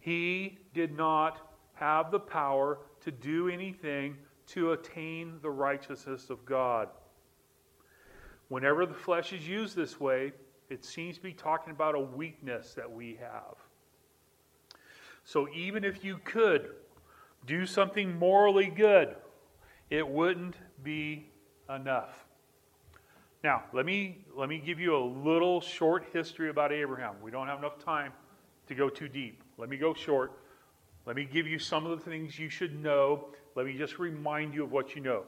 he 0.00 0.58
did 0.74 0.94
not 0.94 1.38
have 1.76 2.10
the 2.10 2.20
power 2.20 2.80
to 3.00 3.10
do 3.10 3.48
anything 3.48 4.18
to 4.48 4.72
attain 4.72 5.38
the 5.40 5.50
righteousness 5.50 6.28
of 6.28 6.44
God. 6.44 6.90
Whenever 8.48 8.84
the 8.84 8.92
flesh 8.92 9.32
is 9.32 9.48
used 9.48 9.74
this 9.76 9.98
way, 9.98 10.32
it 10.68 10.84
seems 10.84 11.16
to 11.16 11.22
be 11.22 11.32
talking 11.32 11.72
about 11.72 11.94
a 11.94 12.00
weakness 12.00 12.74
that 12.74 12.90
we 12.90 13.18
have. 13.18 13.56
So 15.24 15.48
even 15.54 15.84
if 15.84 16.04
you 16.04 16.18
could 16.24 16.70
do 17.46 17.66
something 17.66 18.18
morally 18.18 18.66
good, 18.66 19.14
it 19.90 20.06
wouldn't 20.06 20.56
be 20.82 21.26
enough. 21.68 22.24
Now, 23.44 23.64
let 23.72 23.84
me, 23.84 24.18
let 24.36 24.48
me 24.48 24.58
give 24.64 24.78
you 24.78 24.96
a 24.96 25.04
little 25.04 25.60
short 25.60 26.06
history 26.12 26.48
about 26.48 26.72
Abraham. 26.72 27.16
We 27.22 27.30
don't 27.30 27.48
have 27.48 27.58
enough 27.58 27.78
time 27.78 28.12
to 28.68 28.74
go 28.74 28.88
too 28.88 29.08
deep. 29.08 29.42
Let 29.58 29.68
me 29.68 29.76
go 29.76 29.94
short. 29.94 30.32
Let 31.06 31.16
me 31.16 31.24
give 31.24 31.46
you 31.46 31.58
some 31.58 31.84
of 31.84 31.98
the 31.98 32.10
things 32.10 32.38
you 32.38 32.48
should 32.48 32.80
know. 32.80 33.28
Let 33.56 33.66
me 33.66 33.76
just 33.76 33.98
remind 33.98 34.54
you 34.54 34.62
of 34.62 34.70
what 34.70 34.94
you 34.94 35.02
know. 35.02 35.24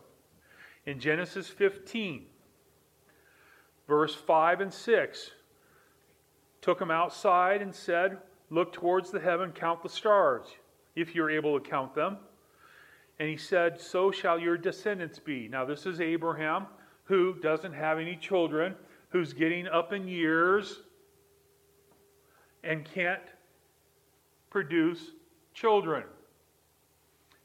In 0.87 1.01
Genesis 1.01 1.49
15, 1.49 2.27
verse 3.89 4.15
5 4.15 4.61
and 4.61 4.73
6, 4.73 5.31
took 6.61 6.81
him 6.81 6.91
outside 6.91 7.63
and 7.63 7.75
said, 7.75 8.19
Look 8.51 8.73
towards 8.73 9.11
the 9.11 9.21
heaven, 9.21 9.53
count 9.53 9.83
the 9.83 9.89
stars, 9.89 10.47
if 10.95 11.15
you're 11.15 11.31
able 11.31 11.59
to 11.59 11.69
count 11.69 11.95
them. 11.95 12.19
And 13.19 13.29
he 13.29 13.37
said, 13.37 13.81
So 13.81 14.11
shall 14.11 14.39
your 14.39 14.57
descendants 14.57 15.19
be. 15.19 15.49
Now, 15.49 15.65
this 15.65 15.87
is 15.87 16.01
Abraham, 16.01 16.67
who 17.05 17.35
doesn't 17.35 17.73
have 17.73 17.99
any 17.99 18.17
children, 18.17 18.75
who's 19.11 19.33
getting 19.33 19.67
up 19.67 19.93
in 19.93 20.09
years 20.09 20.81
and 22.63 22.85
can't 22.85 23.23
produce 24.51 25.11
children. 25.53 26.05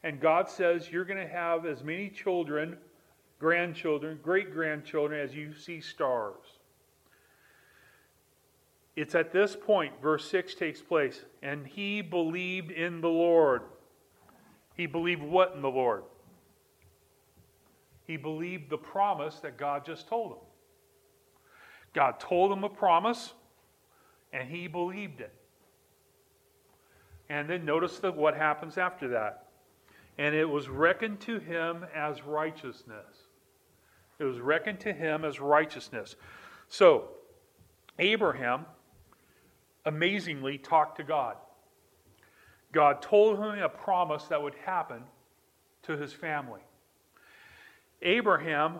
And 0.02 0.20
God 0.20 0.48
says, 0.48 0.90
You're 0.90 1.04
going 1.04 1.24
to 1.24 1.32
have 1.32 1.66
as 1.66 1.84
many 1.84 2.08
children, 2.08 2.76
grandchildren, 3.38 4.18
great 4.22 4.52
grandchildren, 4.52 5.20
as 5.20 5.34
you 5.34 5.54
see 5.54 5.80
stars. 5.80 6.59
It's 8.96 9.14
at 9.14 9.32
this 9.32 9.56
point, 9.56 9.94
verse 10.02 10.28
6 10.30 10.54
takes 10.54 10.82
place, 10.82 11.24
and 11.42 11.66
he 11.66 12.02
believed 12.02 12.70
in 12.70 13.00
the 13.00 13.08
Lord. 13.08 13.62
He 14.76 14.86
believed 14.86 15.22
what 15.22 15.52
in 15.54 15.62
the 15.62 15.70
Lord? 15.70 16.02
He 18.06 18.16
believed 18.16 18.70
the 18.70 18.78
promise 18.78 19.36
that 19.40 19.56
God 19.56 19.84
just 19.84 20.08
told 20.08 20.32
him. 20.32 20.38
God 21.94 22.18
told 22.18 22.52
him 22.52 22.64
a 22.64 22.68
promise, 22.68 23.34
and 24.32 24.48
he 24.48 24.66
believed 24.66 25.20
it. 25.20 25.32
And 27.28 27.48
then 27.48 27.64
notice 27.64 27.98
the, 27.98 28.10
what 28.10 28.36
happens 28.36 28.76
after 28.76 29.08
that. 29.08 29.46
And 30.18 30.34
it 30.34 30.44
was 30.44 30.68
reckoned 30.68 31.20
to 31.20 31.38
him 31.38 31.86
as 31.94 32.24
righteousness. 32.24 33.28
It 34.18 34.24
was 34.24 34.40
reckoned 34.40 34.80
to 34.80 34.92
him 34.92 35.24
as 35.24 35.40
righteousness. 35.40 36.16
So, 36.68 37.10
Abraham 37.98 38.66
amazingly 39.90 40.56
talked 40.56 40.98
to 40.98 41.02
God. 41.02 41.36
God 42.72 43.02
told 43.02 43.38
him 43.38 43.58
a 43.58 43.68
promise 43.68 44.24
that 44.26 44.40
would 44.40 44.54
happen 44.64 45.02
to 45.82 45.96
his 45.96 46.12
family. 46.12 46.60
Abraham 48.02 48.78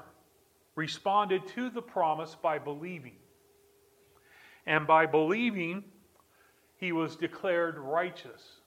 responded 0.77 1.49
to 1.49 1.69
the 1.69 1.83
promise 1.83 2.37
by 2.41 2.61
believing. 2.61 3.17
And 4.67 4.87
by 4.87 5.07
believing, 5.07 5.83
he 6.77 6.93
was 6.93 7.17
declared 7.17 7.77
righteous. 7.77 8.61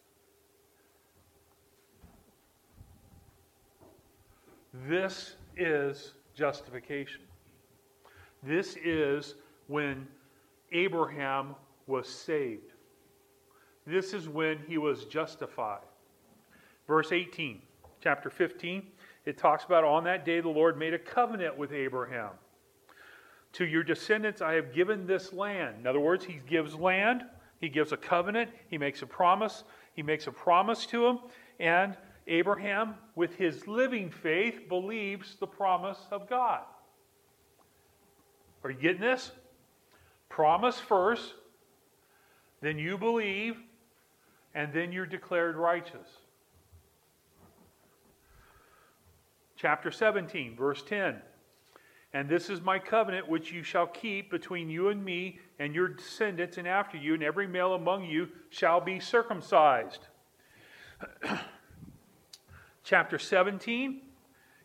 This 4.74 5.38
is 5.56 6.14
justification. 6.36 7.22
This 8.44 8.76
is 8.84 9.36
when 9.68 10.06
Abraham 10.74 11.56
was 11.88 12.08
saved. 12.08 12.74
This 13.86 14.14
is 14.14 14.30
when 14.30 14.60
he 14.68 14.78
was 14.78 15.06
justified. 15.06 15.82
Verse 16.88 17.12
18, 17.12 17.62
chapter 18.02 18.30
15, 18.30 18.84
it 19.26 19.38
talks 19.38 19.64
about 19.64 19.84
on 19.84 20.04
that 20.06 20.26
day 20.26 20.42
the 20.42 20.50
Lord 20.50 20.78
made 20.78 20.94
a 20.94 21.00
covenant 21.00 21.58
with 21.58 21.72
Abraham. 21.72 22.32
To 23.54 23.66
your 23.66 23.84
descendants 23.84 24.42
I 24.42 24.54
have 24.54 24.74
given 24.74 25.06
this 25.06 25.32
land. 25.32 25.78
In 25.80 25.88
other 25.88 26.00
words, 26.00 26.26
he 26.26 26.40
gives 26.48 26.76
land, 26.76 27.24
he 27.60 27.70
gives 27.70 27.92
a 27.92 27.98
covenant, 27.98 28.50
he 28.68 28.78
makes 28.78 29.02
a 29.02 29.06
promise, 29.06 29.64
he 29.94 30.02
makes 30.02 30.28
a 30.28 30.32
promise 30.32 30.86
to 30.88 31.06
him, 31.06 31.20
and 31.60 31.96
Abraham, 32.28 32.96
with 33.16 33.36
his 33.36 33.68
living 33.68 34.10
faith, 34.10 34.68
believes 34.70 35.36
the 35.40 35.48
promise 35.48 36.00
of 36.10 36.30
God. 36.30 36.62
Are 38.64 38.72
you 38.72 38.80
getting 38.80 39.02
this? 39.02 39.32
Promise 40.30 40.80
first, 40.80 41.34
then 42.64 42.80
you 42.80 42.98
believe, 42.98 43.58
and 44.56 44.72
then 44.72 44.92
you're 44.92 45.06
declared 45.06 45.58
righteous. 45.58 46.08
Chapter 49.58 49.92
17, 49.92 50.56
verse 50.56 50.82
10. 50.82 51.18
And 52.14 52.30
this 52.30 52.50
is 52.50 52.62
my 52.62 52.80
covenant 52.80 53.28
which 53.28 53.52
you 53.52 53.64
shall 53.64 53.88
keep 53.88 54.32
between 54.32 54.70
you 54.70 54.90
and 54.90 55.04
me 55.04 55.40
and 55.60 55.76
your 55.76 55.90
descendants 55.90 56.58
and 56.58 56.68
after 56.68 56.96
you, 56.96 57.16
and 57.16 57.24
every 57.24 57.48
male 57.48 57.74
among 57.74 58.06
you 58.06 58.30
shall 58.50 58.80
be 58.80 59.00
circumcised. 59.00 60.08
chapter 62.84 63.18
17 63.18 64.02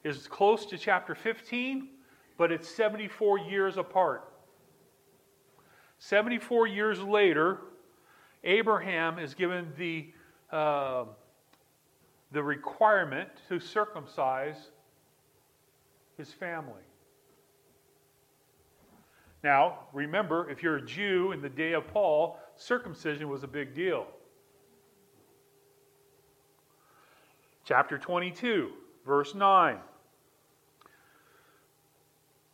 is 0.04 0.28
close 0.28 0.66
to 0.66 0.78
chapter 0.78 1.14
15, 1.14 1.88
but 2.36 2.52
it's 2.52 2.68
74 2.68 3.38
years 3.38 3.76
apart. 3.76 4.32
74 5.98 6.66
years 6.68 7.00
later, 7.00 7.58
Abraham 8.44 9.18
is 9.18 9.34
given 9.34 9.72
the, 9.76 10.12
uh, 10.50 11.04
the 12.32 12.42
requirement 12.42 13.28
to 13.48 13.58
circumcise 13.58 14.70
his 16.16 16.32
family. 16.32 16.82
Now, 19.44 19.80
remember, 19.92 20.50
if 20.50 20.62
you're 20.62 20.76
a 20.76 20.84
Jew 20.84 21.32
in 21.32 21.40
the 21.40 21.48
day 21.48 21.72
of 21.72 21.86
Paul, 21.88 22.38
circumcision 22.56 23.28
was 23.28 23.44
a 23.44 23.48
big 23.48 23.74
deal. 23.74 24.06
Chapter 27.64 27.98
22, 27.98 28.70
verse 29.06 29.34
9. 29.34 29.78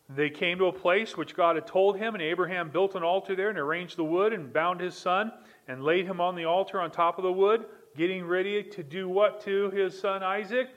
They 0.09 0.29
came 0.29 0.59
to 0.59 0.67
a 0.67 0.73
place 0.73 1.17
which 1.17 1.35
God 1.35 1.57
had 1.57 1.67
told 1.67 1.97
him, 1.97 2.15
and 2.15 2.23
Abraham 2.23 2.71
built 2.71 2.95
an 2.95 3.03
altar 3.03 3.35
there 3.35 3.49
and 3.49 3.59
arranged 3.59 3.97
the 3.97 4.05
wood 4.05 4.33
and 4.33 4.53
bound 4.53 4.81
his 4.81 4.95
son 4.95 5.33
and 5.67 5.83
laid 5.83 6.05
him 6.05 6.21
on 6.21 6.35
the 6.35 6.45
altar 6.45 6.81
on 6.81 6.91
top 6.91 7.17
of 7.19 7.25
the 7.25 7.33
wood, 7.33 7.65
getting 7.97 8.27
ready 8.27 8.63
to 8.63 8.83
do 8.83 9.09
what 9.09 9.41
to 9.43 9.71
his 9.71 9.99
son 9.99 10.23
Isaac? 10.23 10.69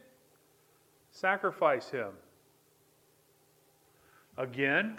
Sacrifice 1.12 1.90
him. 1.90 2.12
Again, 4.38 4.98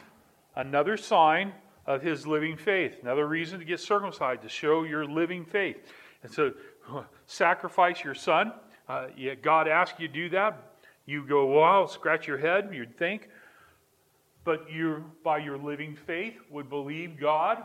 another 0.57 0.97
sign 0.97 1.55
of 1.87 2.03
his 2.03 2.27
living 2.27 2.57
faith. 2.57 2.99
Another 3.01 3.27
reason 3.27 3.59
to 3.61 3.64
get 3.64 3.81
circumcised, 3.81 4.43
to 4.43 4.49
show 4.49 4.83
your 4.83 5.07
living 5.07 5.45
faith. 5.47 5.79
And 6.23 6.31
so, 6.31 6.53
sacrifice 7.27 8.05
your 8.05 8.14
son. 8.14 8.53
Uh, 8.88 9.07
God 9.41 9.69
asks 9.69 9.99
you 9.99 10.09
to 10.09 10.12
do 10.12 10.29
that. 10.31 10.75
You 11.07 11.25
go, 11.27 11.47
well, 11.47 11.88
scratch 11.88 12.27
your 12.27 12.37
head, 12.37 12.69
you'd 12.73 12.99
think. 12.99 13.31
But 14.44 14.70
you, 14.70 15.05
by 15.24 15.38
your 15.38 15.59
living 15.59 15.96
faith, 16.07 16.35
would 16.51 16.70
believe 16.70 17.18
God 17.20 17.64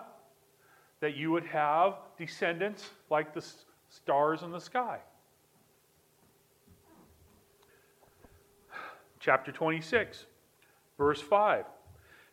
that 1.00 1.16
you 1.16 1.32
would 1.32 1.46
have 1.46 1.96
descendants 2.18 2.90
like 3.10 3.34
the 3.34 3.46
stars 3.90 4.42
in 4.42 4.52
the 4.52 4.60
sky. 4.60 5.00
Chapter 9.20 9.52
26, 9.52 10.26
verse 10.98 11.22
5. 11.22 11.66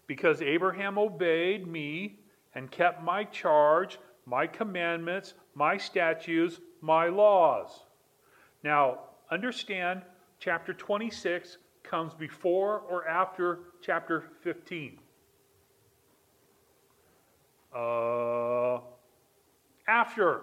Because 0.07 0.43
Abraham 0.43 0.99
obeyed 0.99 1.67
me 1.67 2.19
and 2.55 2.71
kept 2.71 3.03
my 3.03 3.25
charge, 3.25 3.99
my 4.27 4.47
commandments, 4.47 5.35
my 5.55 5.77
statutes, 5.77 6.59
my 6.81 7.09
laws. 7.09 7.85
Now, 8.63 9.01
understand 9.31 10.03
chapter 10.39 10.73
26 10.73 11.59
comes 11.91 12.15
before 12.15 12.83
or 12.89 13.07
after 13.09 13.59
chapter 13.83 14.25
15. 14.43 14.99
Uh, 17.75 18.79
after. 19.89 20.43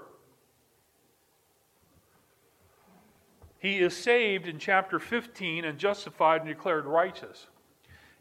He 3.60 3.78
is 3.80 3.96
saved 3.96 4.48
in 4.48 4.60
chapter 4.60 5.00
15 5.00 5.64
and 5.64 5.80
justified 5.80 6.42
and 6.42 6.50
declared 6.50 6.86
righteous. 6.86 7.48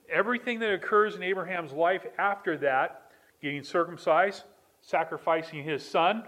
Everything 0.08 0.60
that 0.60 0.72
occurs 0.72 1.16
in 1.16 1.22
Abraham's 1.24 1.72
life 1.72 2.06
after 2.18 2.56
that, 2.58 3.10
getting 3.42 3.64
circumcised, 3.64 4.44
sacrificing 4.82 5.64
his 5.64 5.84
son, 5.84 6.22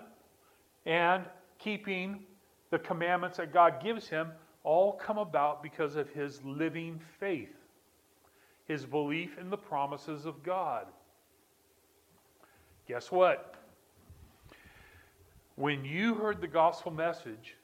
and 0.85 1.25
keeping 1.59 2.25
the 2.71 2.79
commandments 2.79 3.37
that 3.37 3.53
God 3.53 3.81
gives 3.83 4.09
him, 4.09 4.33
all 4.69 4.93
come 4.93 5.17
about 5.17 5.63
because 5.63 5.97
of 5.97 6.11
his 6.11 6.45
living 6.45 7.01
faith, 7.19 7.57
his 8.67 8.85
belief 8.85 9.39
in 9.39 9.49
the 9.49 9.57
promises 9.57 10.27
of 10.27 10.43
God. 10.43 10.85
Guess 12.87 13.11
what? 13.11 13.55
When 15.57 15.87
you 15.87 16.15
heard 16.17 16.43
the 16.43 16.49
gospel 16.49 16.93
message, 16.93 17.57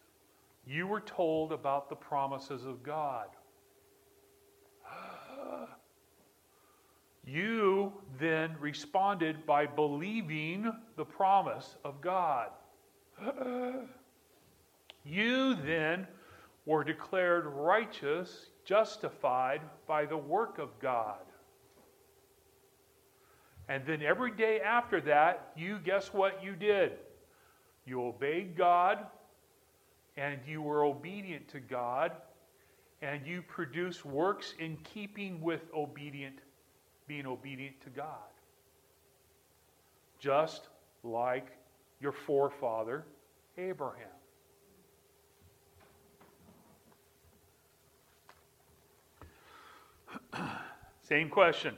you 0.66 0.86
were 0.86 1.02
told 1.02 1.52
about 1.52 1.90
the 1.90 1.94
promises 1.94 2.64
of 2.64 2.82
God. 2.82 3.28
You 7.26 7.92
then 8.18 8.54
responded 8.60 9.46
by 9.46 9.64
believing 9.64 10.70
the 10.96 11.04
promise 11.04 11.76
of 11.84 12.00
God. 12.00 12.48
You 15.06 15.54
then 15.54 16.06
were 16.66 16.84
declared 16.84 17.46
righteous, 17.46 18.46
justified 18.64 19.60
by 19.86 20.06
the 20.06 20.16
work 20.16 20.58
of 20.58 20.78
God. 20.80 21.18
And 23.68 23.84
then 23.86 24.02
every 24.02 24.30
day 24.30 24.60
after 24.60 25.00
that, 25.02 25.52
you 25.56 25.78
guess 25.78 26.12
what 26.12 26.42
you 26.42 26.54
did? 26.54 26.92
You 27.86 28.04
obeyed 28.04 28.56
God, 28.56 29.06
and 30.16 30.38
you 30.46 30.62
were 30.62 30.84
obedient 30.84 31.48
to 31.48 31.60
God, 31.60 32.12
and 33.02 33.26
you 33.26 33.42
produced 33.42 34.04
works 34.04 34.54
in 34.58 34.76
keeping 34.84 35.40
with 35.40 35.62
obedient, 35.74 36.38
being 37.06 37.26
obedient 37.26 37.80
to 37.82 37.90
God. 37.90 38.06
Just 40.18 40.68
like 41.02 41.48
your 42.00 42.12
forefather, 42.12 43.04
Abraham. 43.58 44.08
Same 51.04 51.28
question. 51.28 51.76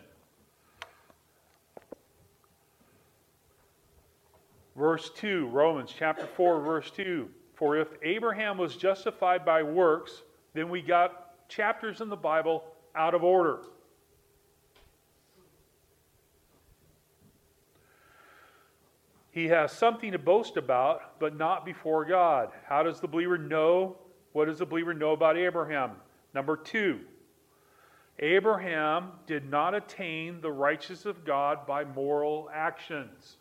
Verse 4.77 5.11
2, 5.17 5.49
Romans 5.49 5.93
chapter 5.97 6.27
4, 6.27 6.61
verse 6.61 6.91
2. 6.93 7.29
For 7.55 7.77
if 7.77 7.89
Abraham 8.03 8.57
was 8.57 8.77
justified 8.77 9.45
by 9.45 9.63
works, 9.63 10.23
then 10.55 10.69
we 10.69 10.81
got 10.81 11.49
chapters 11.49 12.01
in 12.01 12.09
the 12.09 12.17
Bible 12.17 12.63
out 12.95 13.15
of 13.15 13.25
order. 13.25 13.63
He 19.33 19.49
has 19.49 19.73
something 19.73 20.13
to 20.13 20.19
boast 20.19 20.57
about, 20.57 21.19
but 21.19 21.37
not 21.37 21.65
before 21.65 22.05
God. 22.05 22.51
How 22.67 22.83
does 22.83 23.01
the 23.01 23.09
believer 23.09 23.37
know? 23.37 23.97
What 24.33 24.45
does 24.45 24.61
the 24.61 24.67
believer 24.67 24.95
know 24.95 25.13
about 25.13 25.37
Abraham? 25.37 25.93
Number 26.33 26.57
two, 26.57 27.01
Abraham 28.19 29.11
did 29.27 29.49
not 29.51 29.75
attain 29.75 30.41
the 30.41 30.51
righteousness 30.51 31.05
of 31.05 31.25
God 31.25 31.67
by 31.67 31.85
moral 31.85 32.49
actions. 32.53 33.37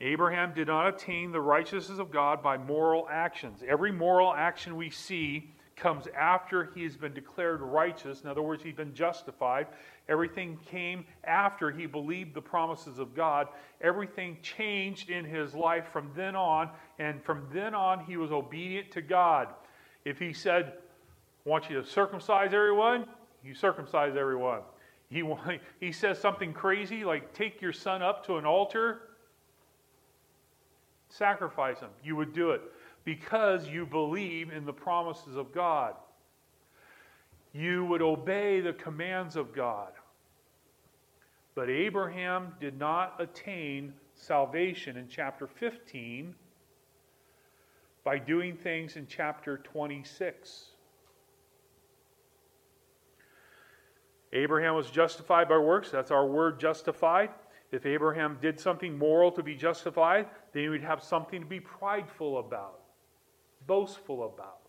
Abraham 0.00 0.54
did 0.54 0.68
not 0.68 0.88
attain 0.88 1.32
the 1.32 1.40
righteousness 1.40 1.98
of 1.98 2.10
God 2.10 2.42
by 2.42 2.56
moral 2.56 3.08
actions. 3.10 3.62
Every 3.66 3.92
moral 3.92 4.32
action 4.32 4.76
we 4.76 4.90
see 4.90 5.50
comes 5.74 6.06
after 6.16 6.70
he 6.74 6.82
has 6.82 6.96
been 6.96 7.14
declared 7.14 7.60
righteous. 7.60 8.22
In 8.22 8.28
other 8.28 8.42
words, 8.42 8.62
he's 8.62 8.74
been 8.74 8.94
justified. 8.94 9.68
Everything 10.08 10.58
came 10.70 11.04
after 11.24 11.70
he 11.70 11.86
believed 11.86 12.34
the 12.34 12.42
promises 12.42 12.98
of 12.98 13.14
God. 13.14 13.48
Everything 13.80 14.38
changed 14.42 15.10
in 15.10 15.24
his 15.24 15.54
life 15.54 15.86
from 15.92 16.10
then 16.16 16.34
on, 16.34 16.70
and 16.98 17.22
from 17.22 17.46
then 17.52 17.74
on, 17.74 18.04
he 18.04 18.16
was 18.16 18.32
obedient 18.32 18.90
to 18.92 19.02
God. 19.02 19.48
If 20.04 20.18
he 20.18 20.32
said, 20.32 20.72
want 21.48 21.70
you 21.70 21.80
to 21.80 21.88
circumcise 21.88 22.52
everyone, 22.52 23.06
you 23.42 23.54
circumcise 23.54 24.14
everyone. 24.16 24.60
He, 25.08 25.24
he 25.80 25.90
says 25.92 26.18
something 26.18 26.52
crazy 26.52 27.04
like 27.04 27.32
take 27.32 27.60
your 27.62 27.72
son 27.72 28.02
up 28.02 28.24
to 28.26 28.36
an 28.36 28.44
altar, 28.44 29.00
sacrifice 31.08 31.80
him. 31.80 31.88
You 32.04 32.16
would 32.16 32.34
do 32.34 32.50
it 32.50 32.60
because 33.04 33.66
you 33.66 33.86
believe 33.86 34.52
in 34.52 34.66
the 34.66 34.72
promises 34.72 35.36
of 35.36 35.52
God. 35.52 35.94
You 37.54 37.86
would 37.86 38.02
obey 38.02 38.60
the 38.60 38.74
commands 38.74 39.34
of 39.34 39.54
God. 39.54 39.92
But 41.54 41.70
Abraham 41.70 42.54
did 42.60 42.78
not 42.78 43.16
attain 43.18 43.94
salvation 44.14 44.98
in 44.98 45.08
chapter 45.08 45.46
15 45.46 46.34
by 48.04 48.18
doing 48.18 48.54
things 48.54 48.96
in 48.96 49.06
chapter 49.08 49.58
26. 49.58 50.66
Abraham 54.32 54.74
was 54.74 54.90
justified 54.90 55.48
by 55.48 55.58
works. 55.58 55.90
That's 55.90 56.10
our 56.10 56.26
word 56.26 56.60
justified. 56.60 57.30
If 57.70 57.86
Abraham 57.86 58.38
did 58.40 58.58
something 58.58 58.96
moral 58.96 59.30
to 59.32 59.42
be 59.42 59.54
justified, 59.54 60.26
then 60.52 60.62
he 60.62 60.68
would 60.68 60.82
have 60.82 61.02
something 61.02 61.40
to 61.40 61.46
be 61.46 61.60
prideful 61.60 62.38
about, 62.38 62.80
boastful 63.66 64.24
about. 64.24 64.60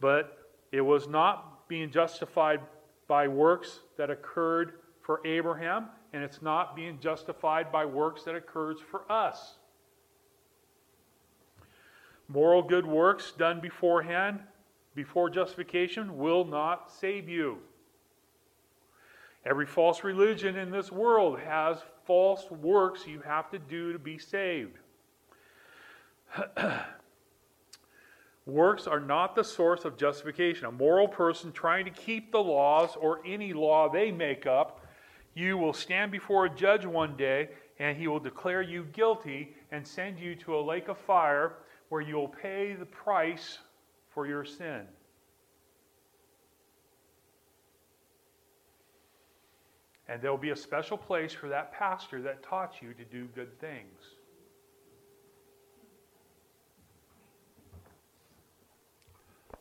But 0.00 0.38
it 0.72 0.80
was 0.80 1.08
not 1.08 1.68
being 1.68 1.90
justified 1.90 2.60
by 3.06 3.28
works 3.28 3.80
that 3.96 4.10
occurred 4.10 4.74
for 5.02 5.20
Abraham, 5.26 5.88
and 6.12 6.22
it's 6.22 6.42
not 6.42 6.74
being 6.74 6.98
justified 7.00 7.70
by 7.70 7.84
works 7.84 8.24
that 8.24 8.34
occurs 8.34 8.78
for 8.90 9.10
us. 9.10 9.58
Moral 12.28 12.62
good 12.62 12.86
works 12.86 13.32
done 13.32 13.60
beforehand, 13.60 14.40
before 14.94 15.28
justification, 15.28 16.16
will 16.16 16.44
not 16.44 16.90
save 16.90 17.28
you. 17.28 17.58
Every 19.46 19.66
false 19.66 20.04
religion 20.04 20.56
in 20.56 20.70
this 20.70 20.90
world 20.90 21.38
has 21.40 21.78
false 22.04 22.50
works 22.50 23.06
you 23.06 23.20
have 23.20 23.50
to 23.50 23.58
do 23.58 23.92
to 23.92 23.98
be 23.98 24.18
saved. 24.18 24.78
works 28.46 28.86
are 28.86 29.00
not 29.00 29.34
the 29.34 29.44
source 29.44 29.84
of 29.84 29.96
justification. 29.96 30.66
A 30.66 30.72
moral 30.72 31.08
person 31.08 31.52
trying 31.52 31.84
to 31.84 31.90
keep 31.90 32.32
the 32.32 32.42
laws 32.42 32.96
or 32.96 33.20
any 33.26 33.52
law 33.52 33.88
they 33.88 34.10
make 34.10 34.46
up, 34.46 34.86
you 35.34 35.58
will 35.58 35.72
stand 35.72 36.10
before 36.10 36.46
a 36.46 36.50
judge 36.50 36.86
one 36.86 37.16
day 37.16 37.50
and 37.78 37.96
he 37.96 38.06
will 38.06 38.20
declare 38.20 38.62
you 38.62 38.84
guilty 38.92 39.54
and 39.72 39.86
send 39.86 40.18
you 40.18 40.34
to 40.36 40.56
a 40.56 40.60
lake 40.60 40.88
of 40.88 40.96
fire 40.96 41.54
where 41.88 42.00
you'll 42.00 42.28
pay 42.28 42.74
the 42.74 42.86
price 42.86 43.58
for 44.10 44.26
your 44.26 44.44
sin. 44.44 44.82
And 50.08 50.20
there'll 50.20 50.36
be 50.36 50.50
a 50.50 50.56
special 50.56 50.98
place 50.98 51.32
for 51.32 51.48
that 51.48 51.72
pastor 51.72 52.20
that 52.22 52.42
taught 52.42 52.82
you 52.82 52.92
to 52.94 53.04
do 53.04 53.26
good 53.34 53.58
things. 53.58 54.00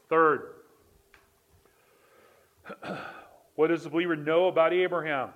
Third, 0.10 0.56
what 3.56 3.68
does 3.68 3.84
the 3.84 3.90
believer 3.90 4.16
know 4.16 4.48
about 4.48 4.74
Abraham? 4.74 5.30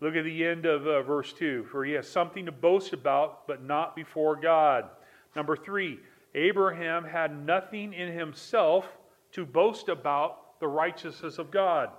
Look 0.00 0.16
at 0.16 0.24
the 0.24 0.44
end 0.44 0.66
of 0.66 0.86
uh, 0.86 1.02
verse 1.02 1.32
2. 1.32 1.66
For 1.70 1.84
he 1.84 1.92
has 1.92 2.08
something 2.08 2.46
to 2.46 2.52
boast 2.52 2.92
about, 2.92 3.46
but 3.46 3.62
not 3.62 3.94
before 3.94 4.36
God. 4.36 4.86
Number 5.36 5.56
three, 5.56 5.98
Abraham 6.34 7.04
had 7.04 7.44
nothing 7.44 7.92
in 7.92 8.12
himself 8.12 8.86
to 9.32 9.44
boast 9.44 9.88
about 9.88 10.60
the 10.60 10.68
righteousness 10.68 11.38
of 11.38 11.50
God. 11.50 11.90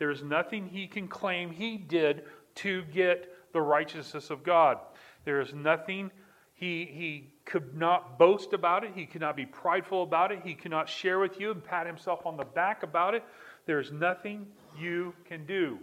There 0.00 0.10
is 0.10 0.22
nothing 0.22 0.66
he 0.66 0.86
can 0.86 1.08
claim 1.08 1.50
he 1.50 1.76
did 1.76 2.24
to 2.56 2.82
get 2.84 3.30
the 3.52 3.60
righteousness 3.60 4.30
of 4.30 4.42
God. 4.42 4.78
There 5.26 5.42
is 5.42 5.52
nothing 5.52 6.10
he, 6.54 6.86
he 6.86 7.34
could 7.44 7.76
not 7.76 8.18
boast 8.18 8.54
about 8.54 8.82
it. 8.82 8.92
He 8.94 9.04
could 9.04 9.20
not 9.20 9.36
be 9.36 9.44
prideful 9.44 10.02
about 10.02 10.32
it. 10.32 10.40
He 10.42 10.54
cannot 10.54 10.88
share 10.88 11.18
with 11.18 11.38
you 11.38 11.50
and 11.50 11.62
pat 11.62 11.86
himself 11.86 12.24
on 12.24 12.38
the 12.38 12.46
back 12.46 12.82
about 12.82 13.14
it. 13.14 13.22
There's 13.66 13.92
nothing 13.92 14.46
you 14.78 15.14
can 15.26 15.44
do. 15.44 15.78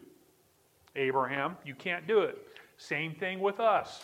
Abraham, 0.95 1.55
you 1.63 1.75
can't 1.75 2.07
do 2.07 2.21
it. 2.21 2.39
Same 2.77 3.13
thing 3.13 3.39
with 3.39 3.59
us. 3.59 4.03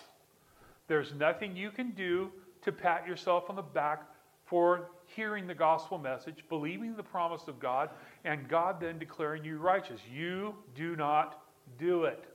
There's 0.88 1.12
nothing 1.16 1.56
you 1.56 1.72
can 1.72 1.90
do 1.90 2.32
to 2.62 2.72
pat 2.72 3.08
yourself 3.08 3.50
on 3.50 3.56
the 3.56 3.64
back 3.64 4.04
for 4.46 4.92
hearing 5.16 5.48
the 5.48 5.56
gospel 5.56 5.98
message, 5.98 6.44
believing 6.50 6.96
the 6.96 7.04
promise 7.04 7.48
of 7.48 7.60
God, 7.60 7.90
and 8.26 8.48
God 8.48 8.80
then 8.80 8.98
declaring 9.00 9.44
you 9.44 9.58
righteous. 9.58 10.02
You 10.12 10.56
do 10.76 10.96
not 10.96 11.44
do 11.78 12.06
it. 12.06 12.26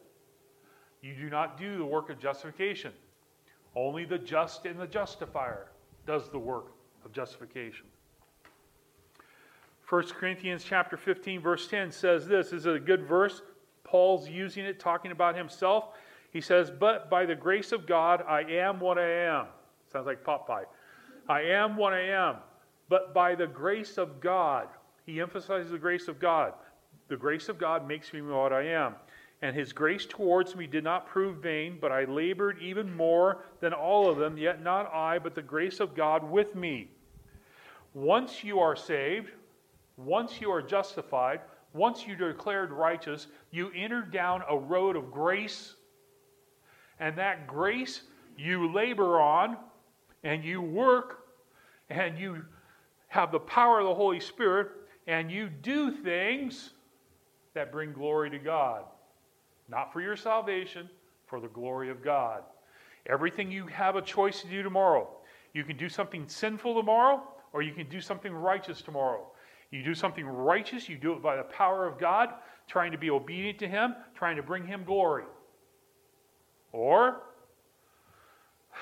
You 1.02 1.14
do 1.14 1.30
not 1.30 1.58
do 1.58 1.78
the 1.78 1.84
work 1.84 2.10
of 2.10 2.18
justification. 2.18 2.92
Only 3.74 4.04
the 4.04 4.18
just 4.18 4.66
and 4.66 4.80
the 4.80 4.86
justifier 4.86 5.68
does 6.06 6.30
the 6.30 6.38
work 6.38 6.72
of 7.04 7.12
justification. 7.12 7.86
1 9.88 10.08
Corinthians 10.08 10.64
chapter 10.64 10.96
15 10.96 11.40
verse 11.40 11.66
10 11.68 11.90
says 11.92 12.26
this, 12.26 12.50
this 12.50 12.60
is 12.60 12.66
a 12.66 12.78
good 12.78 13.06
verse. 13.06 13.42
Paul's 13.84 14.28
using 14.28 14.64
it 14.64 14.78
talking 14.78 15.12
about 15.12 15.34
himself. 15.34 15.94
He 16.30 16.42
says, 16.42 16.70
"But 16.70 17.08
by 17.08 17.24
the 17.24 17.34
grace 17.34 17.72
of 17.72 17.86
God 17.86 18.22
I 18.28 18.42
am 18.42 18.80
what 18.80 18.98
I 18.98 19.08
am." 19.08 19.46
Sounds 19.90 20.06
like 20.06 20.22
Popeye. 20.22 20.64
I 21.26 21.40
am 21.42 21.76
what 21.76 21.94
I 21.94 22.00
am, 22.00 22.36
but 22.88 23.14
by 23.14 23.34
the 23.34 23.46
grace 23.46 23.98
of 23.98 24.20
God. 24.20 24.68
He 25.06 25.20
emphasizes 25.20 25.70
the 25.70 25.78
grace 25.78 26.08
of 26.08 26.18
God. 26.18 26.52
The 27.08 27.16
grace 27.16 27.48
of 27.48 27.58
God 27.58 27.86
makes 27.88 28.12
me 28.12 28.20
what 28.20 28.52
I 28.52 28.66
am. 28.66 28.94
And 29.40 29.54
his 29.54 29.72
grace 29.72 30.04
towards 30.04 30.56
me 30.56 30.66
did 30.66 30.84
not 30.84 31.06
prove 31.06 31.38
vain, 31.38 31.78
but 31.80 31.92
I 31.92 32.04
labored 32.04 32.60
even 32.60 32.94
more 32.94 33.44
than 33.60 33.72
all 33.72 34.10
of 34.10 34.18
them, 34.18 34.36
yet 34.36 34.62
not 34.62 34.92
I, 34.92 35.18
but 35.18 35.34
the 35.34 35.42
grace 35.42 35.80
of 35.80 35.94
God 35.94 36.28
with 36.28 36.54
me. 36.54 36.88
Once 37.94 38.42
you 38.42 38.58
are 38.58 38.76
saved, 38.76 39.30
once 39.96 40.40
you 40.40 40.50
are 40.50 40.62
justified, 40.62 41.40
once 41.72 42.06
you 42.06 42.14
are 42.14 42.32
declared 42.32 42.72
righteous, 42.72 43.28
you 43.50 43.70
enter 43.74 44.02
down 44.02 44.42
a 44.48 44.56
road 44.56 44.96
of 44.96 45.12
grace. 45.12 45.74
And 46.98 47.16
that 47.16 47.46
grace 47.46 48.02
you 48.36 48.72
labor 48.72 49.20
on, 49.20 49.56
and 50.24 50.44
you 50.44 50.60
work, 50.60 51.24
and 51.90 52.18
you 52.18 52.44
have 53.08 53.32
the 53.32 53.40
power 53.40 53.80
of 53.80 53.86
the 53.86 53.94
Holy 53.94 54.20
Spirit, 54.20 54.68
and 55.06 55.30
you 55.30 55.48
do 55.48 55.90
things 55.90 56.70
that 57.54 57.72
bring 57.72 57.92
glory 57.92 58.30
to 58.30 58.38
God. 58.38 58.84
Not 59.68 59.92
for 59.92 60.00
your 60.00 60.16
salvation, 60.16 60.88
for 61.26 61.40
the 61.40 61.48
glory 61.48 61.90
of 61.90 62.02
God. 62.04 62.42
Everything 63.06 63.50
you 63.50 63.66
have 63.66 63.96
a 63.96 64.02
choice 64.02 64.42
to 64.42 64.48
do 64.48 64.62
tomorrow. 64.62 65.08
You 65.54 65.64
can 65.64 65.76
do 65.76 65.88
something 65.88 66.28
sinful 66.28 66.74
tomorrow, 66.74 67.22
or 67.52 67.62
you 67.62 67.72
can 67.72 67.88
do 67.88 68.00
something 68.00 68.32
righteous 68.32 68.82
tomorrow. 68.82 69.26
You 69.70 69.82
do 69.82 69.94
something 69.94 70.26
righteous, 70.26 70.88
you 70.88 70.96
do 70.96 71.12
it 71.14 71.22
by 71.22 71.36
the 71.36 71.42
power 71.44 71.86
of 71.86 71.98
God, 71.98 72.30
trying 72.66 72.92
to 72.92 72.98
be 72.98 73.10
obedient 73.10 73.58
to 73.60 73.68
Him, 73.68 73.94
trying 74.14 74.36
to 74.36 74.42
bring 74.42 74.66
Him 74.66 74.84
glory. 74.84 75.24
Or 76.72 77.22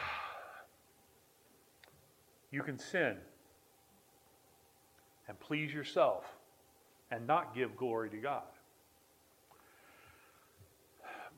you 2.51 2.63
can 2.63 2.79
sin 2.79 3.17
and 5.29 5.39
please 5.41 5.73
yourself 5.73 6.25
and 7.11 7.27
not 7.27 7.55
give 7.55 7.77
glory 7.77 8.11
to 8.11 8.17
God. 8.17 8.43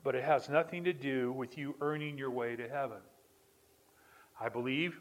But 0.03 0.15
it 0.15 0.23
has 0.23 0.49
nothing 0.49 0.83
to 0.85 0.93
do 0.93 1.31
with 1.31 1.57
you 1.57 1.75
earning 1.81 2.17
your 2.17 2.31
way 2.31 2.55
to 2.55 2.69
heaven. 2.69 2.99
I 4.39 4.49
believe 4.49 4.99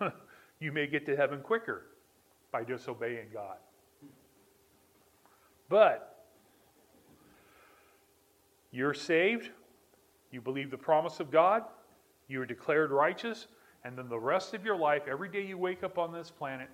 you 0.60 0.72
may 0.72 0.86
get 0.86 1.06
to 1.06 1.16
heaven 1.16 1.40
quicker 1.40 1.86
by 2.52 2.62
disobeying 2.62 3.28
God. 3.32 3.56
But 5.68 6.24
you're 8.70 8.94
saved, 8.94 9.50
you 10.30 10.40
believe 10.40 10.70
the 10.70 10.78
promise 10.78 11.18
of 11.18 11.30
God, 11.30 11.62
you 12.28 12.40
are 12.40 12.46
declared 12.46 12.90
righteous, 12.90 13.46
and 13.84 13.96
then 13.96 14.08
the 14.08 14.18
rest 14.18 14.52
of 14.52 14.64
your 14.64 14.76
life, 14.76 15.02
every 15.08 15.28
day 15.28 15.44
you 15.44 15.56
wake 15.56 15.82
up 15.82 15.96
on 15.96 16.12
this 16.12 16.30
planet, 16.30 16.68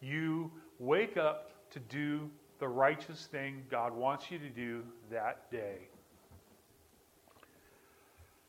you 0.00 0.52
wake 0.78 1.16
up 1.16 1.50
to 1.70 1.78
do 1.80 2.30
the 2.58 2.68
righteous 2.68 3.26
thing 3.26 3.62
God 3.70 3.94
wants 3.94 4.30
you 4.30 4.38
to 4.38 4.48
do 4.48 4.82
that 5.10 5.50
day. 5.50 5.88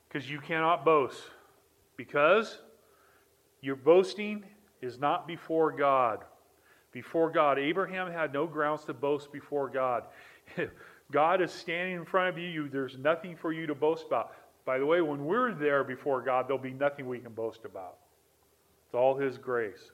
Because 0.08 0.30
you 0.30 0.40
cannot 0.40 0.84
boast. 0.84 1.22
Because 1.96 2.60
your 3.62 3.76
boasting 3.76 4.44
is 4.82 5.00
not 5.00 5.28
before 5.28 5.72
God. 5.72 6.24
Before 6.92 7.30
God. 7.30 7.60
Abraham 7.60 8.12
had 8.12 8.34
no 8.34 8.48
grounds 8.48 8.84
to 8.86 8.94
boast 8.94 9.32
before 9.32 9.70
God. 9.70 10.04
God 11.12 11.42
is 11.42 11.52
standing 11.52 11.96
in 11.96 12.06
front 12.06 12.30
of 12.30 12.38
you, 12.38 12.70
there's 12.70 12.98
nothing 12.98 13.36
for 13.36 13.52
you 13.52 13.66
to 13.68 13.76
boast 13.76 14.06
about. 14.08 14.34
By 14.66 14.78
the 14.78 14.86
way, 14.86 15.02
when 15.02 15.26
we're 15.26 15.54
there 15.54 15.84
before 15.84 16.22
God, 16.22 16.48
there'll 16.48 16.62
be 16.62 16.72
nothing 16.72 17.08
we 17.08 17.20
can 17.20 17.34
boast 17.34 17.66
about. 17.66 17.98
It's 18.86 18.94
all 18.94 19.18
His 19.18 19.38
grace. 19.38 19.92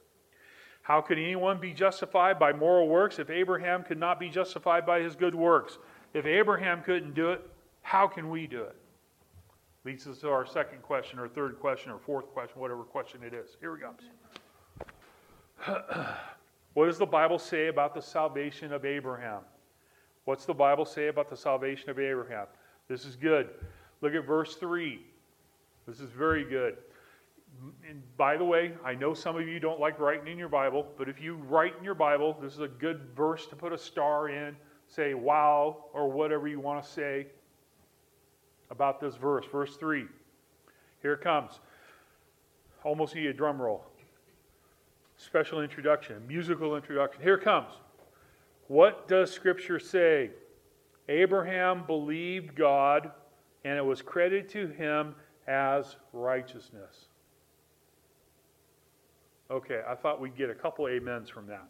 How 0.85 1.01
could 1.01 1.17
anyone 1.17 1.59
be 1.59 1.73
justified 1.73 2.37
by 2.37 2.53
moral 2.53 2.87
works 2.87 3.17
if 3.17 3.31
Abraham 3.31 3.81
could 3.81 3.97
not 3.97 4.19
be 4.19 4.29
justified 4.29 4.85
by 4.85 4.99
his 4.99 5.15
good 5.15 5.33
works? 5.33 5.79
If 6.13 6.27
Abraham 6.27 6.83
couldn't 6.83 7.15
do 7.15 7.31
it, 7.31 7.41
how 7.81 8.07
can 8.07 8.29
we 8.29 8.45
do 8.45 8.61
it? 8.61 8.75
Leads 9.83 10.05
us 10.05 10.19
to 10.19 10.29
our 10.29 10.45
second 10.45 10.83
question, 10.83 11.17
or 11.17 11.27
third 11.27 11.59
question, 11.59 11.91
or 11.91 11.97
fourth 11.97 12.27
question, 12.27 12.61
whatever 12.61 12.83
question 12.83 13.23
it 13.23 13.33
is. 13.33 13.57
Here 13.59 13.73
we 13.73 13.79
go. 13.79 13.95
what 16.75 16.85
does 16.85 16.99
the 16.99 17.05
Bible 17.07 17.39
say 17.39 17.65
about 17.65 17.95
the 17.95 18.01
salvation 18.01 18.71
of 18.71 18.85
Abraham? 18.85 19.41
What's 20.25 20.45
the 20.45 20.53
Bible 20.53 20.85
say 20.85 21.07
about 21.07 21.31
the 21.31 21.37
salvation 21.37 21.89
of 21.89 21.97
Abraham? 21.97 22.45
This 22.87 23.05
is 23.05 23.15
good. 23.15 23.49
Look 24.01 24.13
at 24.13 24.23
verse 24.23 24.53
3. 24.57 24.99
This 25.87 25.99
is 25.99 26.11
very 26.11 26.43
good 26.43 26.77
and 27.87 28.01
by 28.17 28.37
the 28.37 28.45
way, 28.45 28.73
I 28.83 28.95
know 28.95 29.13
some 29.13 29.35
of 29.35 29.47
you 29.47 29.59
don't 29.59 29.79
like 29.79 29.99
writing 29.99 30.27
in 30.27 30.37
your 30.37 30.49
Bible, 30.49 30.87
but 30.97 31.09
if 31.09 31.21
you 31.21 31.35
write 31.35 31.73
in 31.77 31.83
your 31.83 31.95
Bible, 31.95 32.37
this 32.41 32.53
is 32.53 32.59
a 32.59 32.67
good 32.67 33.01
verse 33.15 33.47
to 33.47 33.55
put 33.55 33.73
a 33.73 33.77
star 33.77 34.29
in, 34.29 34.55
say 34.87 35.13
wow, 35.13 35.85
or 35.93 36.11
whatever 36.11 36.47
you 36.47 36.59
want 36.59 36.83
to 36.83 36.89
say 36.89 37.27
about 38.69 38.99
this 38.99 39.15
verse. 39.15 39.45
Verse 39.51 39.75
3. 39.77 40.05
Here 41.01 41.13
it 41.13 41.21
comes. 41.21 41.59
Almost 42.83 43.15
need 43.15 43.27
a 43.27 43.33
drum 43.33 43.61
roll. 43.61 43.85
Special 45.17 45.61
introduction, 45.61 46.27
musical 46.27 46.75
introduction. 46.75 47.21
Here 47.21 47.35
it 47.35 47.43
comes. 47.43 47.71
What 48.67 49.07
does 49.07 49.31
Scripture 49.31 49.79
say? 49.79 50.31
Abraham 51.07 51.85
believed 51.85 52.55
God, 52.55 53.11
and 53.63 53.77
it 53.77 53.85
was 53.85 54.01
credited 54.01 54.49
to 54.49 54.67
him 54.67 55.15
as 55.47 55.95
righteousness. 56.13 57.04
Okay, 59.49 59.81
I 59.87 59.95
thought 59.95 60.19
we'd 60.19 60.35
get 60.35 60.49
a 60.49 60.55
couple 60.55 60.85
amens 60.85 61.29
from 61.29 61.47
that. 61.47 61.67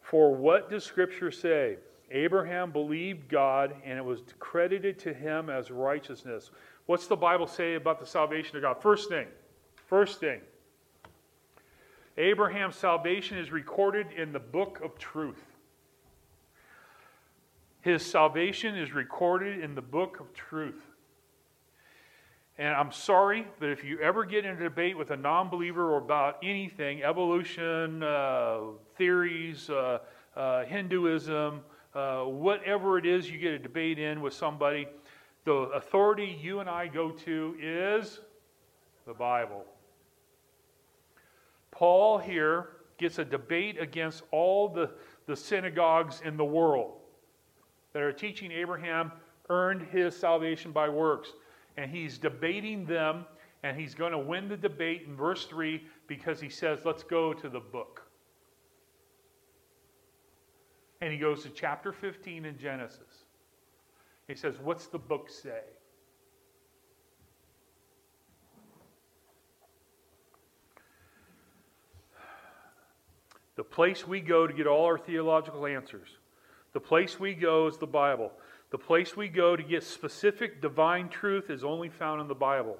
For 0.00 0.34
what 0.34 0.70
does 0.70 0.84
Scripture 0.84 1.30
say? 1.30 1.76
Abraham 2.10 2.70
believed 2.70 3.28
God, 3.28 3.74
and 3.84 3.98
it 3.98 4.04
was 4.04 4.20
credited 4.38 4.98
to 5.00 5.12
him 5.12 5.50
as 5.50 5.70
righteousness. 5.70 6.50
What's 6.86 7.06
the 7.06 7.16
Bible 7.16 7.46
say 7.46 7.74
about 7.74 7.98
the 7.98 8.06
salvation 8.06 8.56
of 8.56 8.62
God? 8.62 8.80
First 8.80 9.08
thing, 9.08 9.26
first 9.88 10.20
thing. 10.20 10.40
Abraham's 12.16 12.76
salvation 12.76 13.38
is 13.38 13.50
recorded 13.50 14.06
in 14.16 14.32
the 14.32 14.38
book 14.38 14.80
of 14.82 14.96
truth. 14.98 15.42
His 17.82 18.04
salvation 18.04 18.76
is 18.76 18.92
recorded 18.92 19.60
in 19.62 19.74
the 19.74 19.82
book 19.82 20.18
of 20.18 20.32
truth. 20.32 20.82
And 22.58 22.68
I'm 22.68 22.90
sorry, 22.90 23.46
but 23.60 23.68
if 23.68 23.84
you 23.84 24.00
ever 24.00 24.24
get 24.24 24.46
in 24.46 24.56
a 24.56 24.58
debate 24.58 24.96
with 24.96 25.10
a 25.10 25.16
non 25.16 25.50
believer 25.50 25.98
about 25.98 26.38
anything, 26.42 27.02
evolution, 27.02 28.02
uh, 28.02 28.60
theories, 28.96 29.68
uh, 29.68 29.98
uh, 30.34 30.64
Hinduism, 30.64 31.60
uh, 31.94 32.22
whatever 32.22 32.96
it 32.96 33.04
is 33.04 33.30
you 33.30 33.38
get 33.38 33.52
a 33.52 33.58
debate 33.58 33.98
in 33.98 34.22
with 34.22 34.32
somebody, 34.32 34.88
the 35.44 35.52
authority 35.52 36.36
you 36.40 36.60
and 36.60 36.68
I 36.68 36.86
go 36.86 37.10
to 37.10 37.56
is 37.60 38.20
the 39.06 39.14
Bible. 39.14 39.64
Paul 41.70 42.16
here 42.16 42.68
gets 42.96 43.18
a 43.18 43.24
debate 43.24 43.78
against 43.78 44.22
all 44.30 44.68
the, 44.68 44.90
the 45.26 45.36
synagogues 45.36 46.22
in 46.24 46.38
the 46.38 46.44
world 46.44 46.94
that 47.92 48.00
are 48.02 48.12
teaching 48.12 48.50
Abraham 48.50 49.12
earned 49.50 49.82
his 49.92 50.16
salvation 50.16 50.72
by 50.72 50.88
works 50.88 51.32
and 51.76 51.90
he's 51.90 52.18
debating 52.18 52.86
them, 52.86 53.26
and 53.62 53.78
he's 53.78 53.94
going 53.94 54.12
to 54.12 54.18
win 54.18 54.48
the 54.48 54.56
debate 54.56 55.02
in 55.06 55.16
verse 55.16 55.44
3 55.46 55.82
because 56.06 56.40
he 56.40 56.48
says, 56.48 56.80
Let's 56.84 57.02
go 57.02 57.32
to 57.34 57.48
the 57.48 57.60
book. 57.60 58.02
And 61.00 61.12
he 61.12 61.18
goes 61.18 61.42
to 61.42 61.50
chapter 61.50 61.92
15 61.92 62.44
in 62.44 62.58
Genesis. 62.58 63.24
He 64.28 64.34
says, 64.34 64.54
What's 64.62 64.86
the 64.86 64.98
book 64.98 65.28
say? 65.30 65.60
The 73.56 73.64
place 73.64 74.06
we 74.06 74.20
go 74.20 74.46
to 74.46 74.52
get 74.52 74.66
all 74.66 74.84
our 74.84 74.98
theological 74.98 75.66
answers, 75.66 76.08
the 76.74 76.80
place 76.80 77.18
we 77.18 77.34
go 77.34 77.66
is 77.66 77.78
the 77.78 77.86
Bible. 77.86 78.30
The 78.76 78.84
place 78.84 79.16
we 79.16 79.28
go 79.28 79.56
to 79.56 79.62
get 79.62 79.82
specific 79.82 80.60
divine 80.60 81.08
truth 81.08 81.48
is 81.48 81.64
only 81.64 81.88
found 81.88 82.20
in 82.20 82.28
the 82.28 82.34
Bible. 82.34 82.76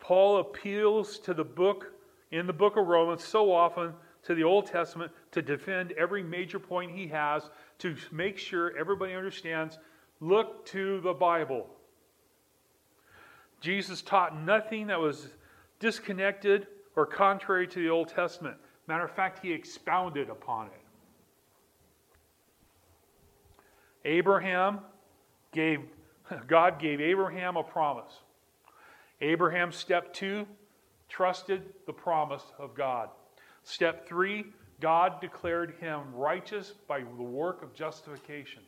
Paul 0.00 0.38
appeals 0.38 1.18
to 1.18 1.34
the 1.34 1.44
book, 1.44 1.92
in 2.30 2.46
the 2.46 2.54
book 2.54 2.78
of 2.78 2.86
Romans, 2.86 3.22
so 3.22 3.52
often 3.52 3.92
to 4.22 4.34
the 4.34 4.44
Old 4.44 4.64
Testament 4.64 5.12
to 5.32 5.42
defend 5.42 5.92
every 5.92 6.22
major 6.22 6.58
point 6.58 6.90
he 6.90 7.06
has, 7.08 7.50
to 7.80 7.96
make 8.10 8.38
sure 8.38 8.74
everybody 8.78 9.12
understands 9.12 9.76
look 10.20 10.64
to 10.68 11.02
the 11.02 11.12
Bible. 11.12 11.66
Jesus 13.60 14.00
taught 14.00 14.40
nothing 14.40 14.86
that 14.86 14.98
was 14.98 15.28
disconnected 15.80 16.66
or 16.96 17.04
contrary 17.04 17.66
to 17.66 17.82
the 17.82 17.90
Old 17.90 18.08
Testament. 18.08 18.56
Matter 18.86 19.04
of 19.04 19.10
fact, 19.10 19.40
he 19.44 19.52
expounded 19.52 20.30
upon 20.30 20.68
it. 20.68 20.87
Abraham 24.08 24.80
gave, 25.52 25.80
God 26.46 26.80
gave 26.80 27.00
Abraham 27.00 27.56
a 27.56 27.62
promise. 27.62 28.20
Abraham, 29.20 29.70
step 29.70 30.14
two, 30.14 30.46
trusted 31.08 31.62
the 31.86 31.92
promise 31.92 32.44
of 32.58 32.74
God. 32.74 33.10
Step 33.64 34.08
three, 34.08 34.46
God 34.80 35.20
declared 35.20 35.74
him 35.78 36.00
righteous 36.14 36.72
by 36.86 37.00
the 37.00 37.22
work 37.22 37.62
of 37.62 37.74
justification, 37.74 38.62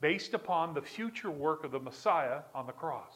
based 0.00 0.34
upon 0.34 0.72
the 0.72 0.82
future 0.82 1.30
work 1.30 1.64
of 1.64 1.72
the 1.72 1.80
Messiah 1.80 2.40
on 2.54 2.66
the 2.66 2.72
cross. 2.72 3.12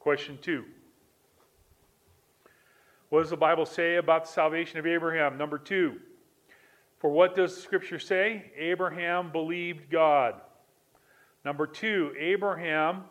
Question 0.00 0.38
two. 0.42 0.64
What 3.10 3.20
does 3.20 3.30
the 3.30 3.36
Bible 3.36 3.66
say 3.66 3.96
about 3.96 4.24
the 4.24 4.32
salvation 4.32 4.80
of 4.80 4.86
Abraham? 4.86 5.38
Number 5.38 5.58
two. 5.58 6.00
For 7.02 7.10
what 7.10 7.34
does 7.34 7.60
Scripture 7.60 7.98
say? 7.98 8.52
Abraham 8.56 9.32
believed 9.32 9.90
God. 9.90 10.36
Number 11.44 11.66
two, 11.66 12.12
Abraham 12.16 13.02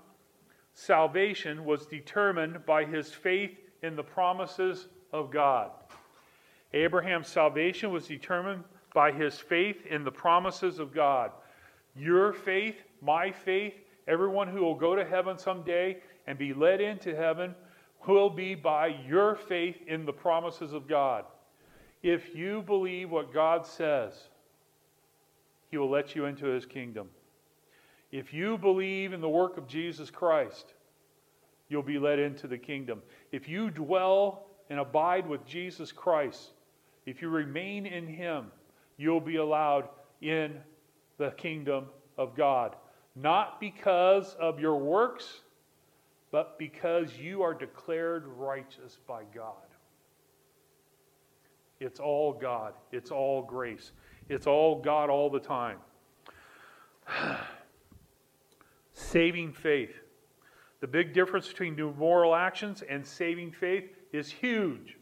salvation 0.73 1.65
was 1.65 1.87
determined 1.87 2.65
by 2.65 2.85
his 2.85 3.11
faith 3.11 3.51
in 3.83 3.97
the 3.97 4.03
promises 4.03 4.87
of 5.11 5.29
God. 5.29 5.71
Abraham's 6.71 7.27
salvation 7.27 7.91
was 7.91 8.07
determined 8.07 8.63
by 8.93 9.11
his 9.11 9.37
faith 9.37 9.85
in 9.85 10.05
the 10.05 10.11
promises 10.11 10.79
of 10.79 10.93
God. 10.93 11.31
Your 11.93 12.31
faith, 12.31 12.77
my 13.01 13.29
faith, 13.29 13.73
everyone 14.07 14.47
who 14.47 14.61
will 14.61 14.75
go 14.75 14.95
to 14.95 15.03
heaven 15.03 15.37
someday 15.37 15.97
and 16.27 16.37
be 16.37 16.53
led 16.53 16.79
into 16.79 17.13
heaven 17.13 17.53
will 18.07 18.29
be 18.29 18.55
by 18.55 18.87
your 19.05 19.35
faith 19.35 19.75
in 19.85 20.05
the 20.05 20.13
promises 20.13 20.71
of 20.71 20.87
God. 20.87 21.25
If 22.03 22.35
you 22.35 22.63
believe 22.63 23.11
what 23.11 23.33
God 23.33 23.65
says, 23.65 24.13
He 25.69 25.77
will 25.77 25.89
let 25.89 26.15
you 26.15 26.25
into 26.25 26.45
His 26.45 26.65
kingdom. 26.65 27.09
If 28.11 28.33
you 28.33 28.57
believe 28.57 29.13
in 29.13 29.21
the 29.21 29.29
work 29.29 29.57
of 29.57 29.67
Jesus 29.67 30.09
Christ, 30.09 30.73
you'll 31.69 31.83
be 31.83 31.99
led 31.99 32.19
into 32.19 32.47
the 32.47 32.57
kingdom. 32.57 33.01
If 33.31 33.47
you 33.47 33.69
dwell 33.69 34.47
and 34.69 34.79
abide 34.79 35.27
with 35.27 35.45
Jesus 35.45 35.91
Christ, 35.91 36.51
if 37.05 37.21
you 37.21 37.29
remain 37.29 37.85
in 37.85 38.07
Him, 38.07 38.51
you'll 38.97 39.21
be 39.21 39.37
allowed 39.37 39.89
in 40.21 40.57
the 41.17 41.31
kingdom 41.31 41.85
of 42.17 42.35
God. 42.35 42.75
Not 43.15 43.59
because 43.59 44.35
of 44.39 44.59
your 44.59 44.77
works, 44.77 45.41
but 46.31 46.57
because 46.57 47.17
you 47.17 47.41
are 47.41 47.53
declared 47.53 48.25
righteous 48.25 48.97
by 49.07 49.23
God. 49.35 49.70
It's 51.81 51.99
all 51.99 52.31
God, 52.31 52.73
it's 52.91 53.09
all 53.09 53.41
grace, 53.41 53.91
it's 54.29 54.45
all 54.45 54.79
God 54.79 55.09
all 55.09 55.31
the 55.31 55.39
time. 55.39 55.77
saving 58.93 59.51
faith. 59.51 59.95
The 60.79 60.87
big 60.87 61.11
difference 61.11 61.47
between 61.47 61.75
moral 61.97 62.35
actions 62.35 62.83
and 62.87 63.05
saving 63.05 63.51
faith 63.51 63.89
is 64.13 64.31
huge. 64.31 64.97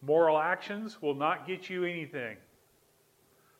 Moral 0.00 0.38
actions 0.38 1.02
will 1.02 1.14
not 1.14 1.46
get 1.46 1.68
you 1.68 1.84
anything. 1.84 2.38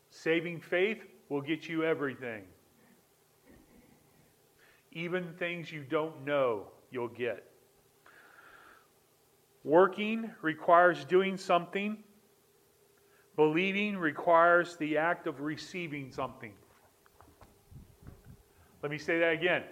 Saving 0.08 0.60
faith 0.60 1.02
will 1.28 1.42
get 1.42 1.68
you 1.68 1.84
everything. 1.84 2.44
Even 4.92 5.34
things 5.34 5.70
you 5.70 5.82
don't 5.82 6.24
know, 6.24 6.68
you'll 6.90 7.08
get. 7.08 7.53
Working 9.64 10.30
requires 10.42 11.06
doing 11.06 11.38
something. 11.38 11.96
Believing 13.34 13.96
requires 13.96 14.76
the 14.76 14.98
act 14.98 15.26
of 15.26 15.40
receiving 15.40 16.12
something. 16.12 16.52
Let 18.82 18.92
me 18.92 18.98
say 18.98 19.18
that 19.18 19.32
again. 19.32 19.62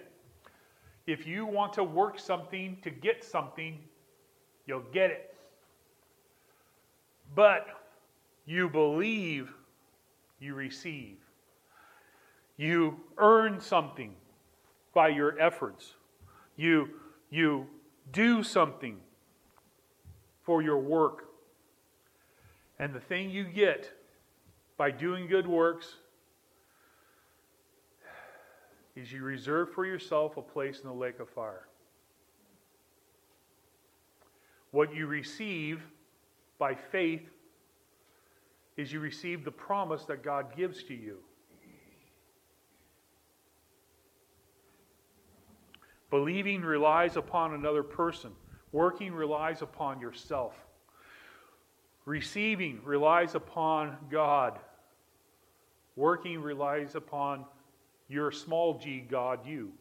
If 1.05 1.27
you 1.27 1.45
want 1.45 1.73
to 1.73 1.83
work 1.83 2.17
something 2.19 2.77
to 2.81 2.89
get 2.89 3.23
something, 3.23 3.77
you'll 4.65 4.85
get 4.91 5.11
it. 5.11 5.35
But 7.35 7.67
you 8.45 8.69
believe, 8.69 9.53
you 10.39 10.55
receive. 10.55 11.17
You 12.57 12.99
earn 13.17 13.61
something 13.61 14.15
by 14.93 15.09
your 15.09 15.39
efforts. 15.39 15.93
You, 16.55 16.89
you 17.29 17.67
do 18.11 18.43
something 18.43 18.97
for 20.43 20.61
your 20.61 20.77
work. 20.77 21.25
And 22.79 22.93
the 22.93 22.99
thing 22.99 23.29
you 23.29 23.45
get 23.45 23.91
by 24.77 24.91
doing 24.91 25.27
good 25.27 25.47
works 25.47 25.95
is 28.95 29.11
you 29.11 29.23
reserve 29.23 29.71
for 29.71 29.85
yourself 29.85 30.37
a 30.37 30.41
place 30.41 30.79
in 30.81 30.87
the 30.87 30.93
lake 30.93 31.19
of 31.19 31.29
fire. 31.29 31.67
What 34.71 34.93
you 34.93 35.07
receive 35.07 35.81
by 36.57 36.75
faith 36.75 37.29
is 38.75 38.91
you 38.91 38.99
receive 38.99 39.45
the 39.45 39.51
promise 39.51 40.03
that 40.05 40.23
God 40.23 40.55
gives 40.55 40.83
to 40.83 40.93
you. 40.93 41.17
Believing 46.09 46.61
relies 46.61 47.17
upon 47.17 47.53
another 47.53 47.83
person. 47.83 48.31
Working 48.73 49.13
relies 49.13 49.61
upon 49.61 50.01
yourself. 50.01 50.53
Receiving 52.05 52.81
relies 52.83 53.35
upon 53.35 53.95
God. 54.09 54.59
Working 55.95 56.41
relies 56.41 56.95
upon 56.95 57.45
your 58.09 58.31
small 58.31 58.77
g 58.77 58.99
God, 58.99 59.45
you. 59.45 59.71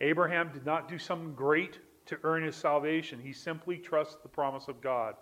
Abraham 0.00 0.50
did 0.52 0.66
not 0.66 0.88
do 0.88 0.98
something 0.98 1.32
great 1.34 1.78
to 2.06 2.18
earn 2.22 2.42
his 2.42 2.54
salvation. 2.54 3.18
He 3.18 3.32
simply 3.32 3.78
trusts 3.78 4.16
the 4.22 4.28
promise 4.28 4.68
of 4.68 4.80
God. 4.82 5.14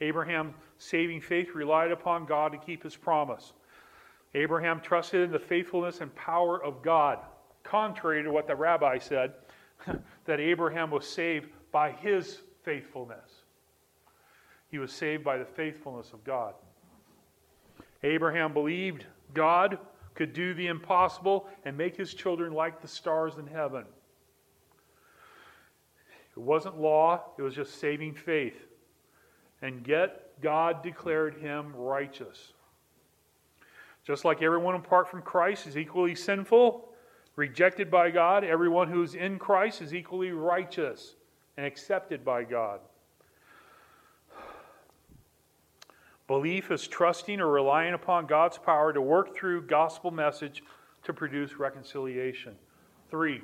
Abraham's 0.00 0.54
saving 0.78 1.20
faith 1.20 1.54
relied 1.54 1.90
upon 1.90 2.26
God 2.26 2.52
to 2.52 2.58
keep 2.58 2.82
his 2.82 2.96
promise. 2.96 3.54
Abraham 4.34 4.80
trusted 4.80 5.22
in 5.22 5.32
the 5.32 5.38
faithfulness 5.38 6.00
and 6.00 6.14
power 6.14 6.62
of 6.62 6.82
God, 6.82 7.18
contrary 7.74 8.22
to 8.22 8.30
what 8.30 8.46
the 8.46 8.54
rabbi 8.54 8.96
said, 8.98 9.32
that 10.26 10.38
Abraham 10.38 10.92
was 10.92 11.04
saved 11.08 11.48
by 11.72 11.90
his 11.90 12.38
faithfulness. 12.62 13.42
He 14.70 14.78
was 14.78 14.92
saved 14.92 15.24
by 15.24 15.38
the 15.38 15.44
faithfulness 15.44 16.12
of 16.12 16.22
God. 16.22 16.54
Abraham 18.04 18.52
believed 18.52 19.06
God 19.34 19.78
could 20.14 20.32
do 20.32 20.54
the 20.54 20.68
impossible 20.68 21.48
and 21.64 21.76
make 21.76 21.96
his 21.96 22.14
children 22.14 22.52
like 22.52 22.80
the 22.80 22.86
stars 22.86 23.38
in 23.38 23.46
heaven. 23.48 23.84
It 26.36 26.40
wasn't 26.40 26.80
law, 26.80 27.24
it 27.36 27.42
was 27.42 27.56
just 27.56 27.80
saving 27.80 28.14
faith. 28.14 28.68
And 29.62 29.84
yet, 29.84 30.40
God 30.40 30.80
declared 30.84 31.34
him 31.38 31.74
righteous. 31.74 32.52
Just 34.04 34.24
like 34.24 34.42
everyone 34.42 34.76
apart 34.76 35.10
from 35.10 35.22
Christ 35.22 35.66
is 35.66 35.76
equally 35.76 36.14
sinful, 36.14 36.93
rejected 37.36 37.90
by 37.90 38.10
God, 38.10 38.44
everyone 38.44 38.88
who 38.88 39.02
is 39.02 39.14
in 39.14 39.38
Christ 39.38 39.82
is 39.82 39.94
equally 39.94 40.30
righteous 40.30 41.14
and 41.56 41.66
accepted 41.66 42.24
by 42.24 42.44
God. 42.44 42.80
Belief 46.26 46.70
is 46.70 46.86
trusting 46.86 47.40
or 47.40 47.48
relying 47.48 47.92
upon 47.92 48.26
God's 48.26 48.56
power 48.56 48.92
to 48.92 49.00
work 49.00 49.34
through 49.36 49.66
gospel 49.66 50.10
message 50.10 50.62
to 51.02 51.12
produce 51.12 51.56
reconciliation. 51.56 52.54
Three, 53.10 53.42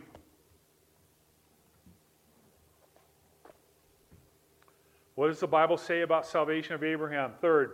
what 5.14 5.26
does 5.26 5.40
the 5.40 5.46
Bible 5.46 5.76
say 5.76 6.00
about 6.00 6.26
salvation 6.26 6.74
of 6.74 6.82
Abraham? 6.82 7.32
Third, 7.42 7.72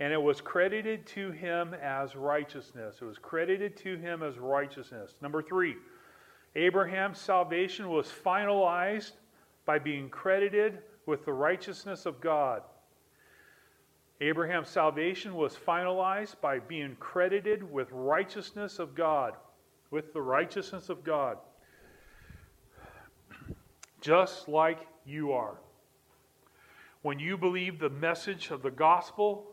and 0.00 0.12
it 0.12 0.20
was 0.22 0.40
credited 0.40 1.06
to 1.06 1.32
him 1.32 1.74
as 1.74 2.14
righteousness. 2.14 2.96
It 3.00 3.04
was 3.04 3.18
credited 3.18 3.76
to 3.78 3.96
him 3.96 4.22
as 4.22 4.38
righteousness. 4.38 5.14
Number 5.20 5.42
three, 5.42 5.76
Abraham's 6.54 7.20
salvation 7.20 7.88
was 7.88 8.06
finalized 8.06 9.12
by 9.66 9.78
being 9.78 10.08
credited 10.08 10.78
with 11.06 11.24
the 11.24 11.32
righteousness 11.32 12.06
of 12.06 12.20
God. 12.20 12.62
Abraham's 14.20 14.68
salvation 14.68 15.34
was 15.34 15.54
finalized 15.54 16.40
by 16.40 16.58
being 16.58 16.96
credited 16.98 17.70
with 17.70 17.88
righteousness 17.92 18.78
of 18.78 18.94
God, 18.94 19.34
with 19.90 20.12
the 20.12 20.20
righteousness 20.20 20.88
of 20.88 21.04
God. 21.04 21.38
Just 24.00 24.48
like 24.48 24.86
you 25.04 25.32
are. 25.32 25.58
When 27.02 27.18
you 27.18 27.36
believe 27.36 27.78
the 27.78 27.90
message 27.90 28.50
of 28.50 28.62
the 28.62 28.70
gospel, 28.70 29.46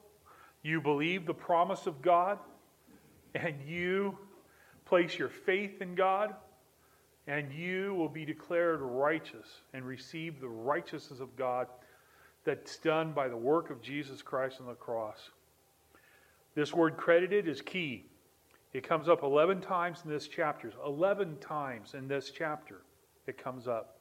you 0.65 0.81
believe 0.81 1.27
the 1.27 1.33
promise 1.33 1.85
of 1.85 2.01
God, 2.01 2.39
and 3.35 3.55
you 3.67 4.17
place 4.85 5.19
your 5.19 5.29
faith 5.29 5.79
in 5.79 5.93
God, 5.93 6.33
and 7.27 7.53
you 7.53 7.93
will 7.93 8.09
be 8.09 8.25
declared 8.25 8.81
righteous 8.81 9.61
and 9.73 9.85
receive 9.85 10.41
the 10.41 10.47
righteousness 10.47 11.19
of 11.19 11.35
God 11.35 11.67
that's 12.45 12.77
done 12.77 13.11
by 13.13 13.27
the 13.27 13.37
work 13.37 13.69
of 13.69 13.79
Jesus 13.79 14.23
Christ 14.23 14.57
on 14.59 14.65
the 14.65 14.73
cross. 14.73 15.29
This 16.55 16.73
word 16.73 16.97
credited 16.97 17.47
is 17.47 17.61
key. 17.61 18.05
It 18.73 18.87
comes 18.87 19.07
up 19.07 19.21
11 19.21 19.61
times 19.61 19.99
in 20.03 20.09
this 20.09 20.27
chapter. 20.27 20.73
11 20.83 21.37
times 21.37 21.93
in 21.93 22.07
this 22.07 22.31
chapter 22.31 22.81
it 23.27 23.37
comes 23.37 23.67
up. 23.67 23.99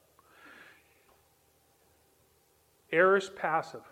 Aorist 2.90 3.36
passive. 3.36 3.82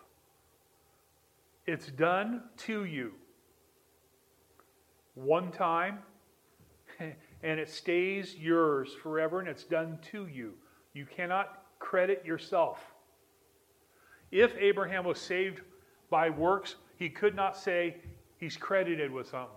It's 1.66 1.86
done 1.86 2.42
to 2.58 2.84
you 2.84 3.12
one 5.14 5.52
time, 5.52 5.98
and 6.98 7.60
it 7.60 7.68
stays 7.68 8.34
yours 8.36 8.94
forever, 9.02 9.40
and 9.40 9.48
it's 9.48 9.64
done 9.64 9.98
to 10.10 10.26
you. 10.26 10.54
You 10.92 11.06
cannot 11.06 11.64
credit 11.78 12.24
yourself. 12.24 12.80
If 14.30 14.56
Abraham 14.56 15.04
was 15.04 15.20
saved 15.20 15.60
by 16.10 16.30
works, 16.30 16.76
he 16.98 17.08
could 17.08 17.34
not 17.34 17.56
say 17.56 17.96
he's 18.38 18.56
credited 18.56 19.10
with 19.10 19.28
something. 19.28 19.56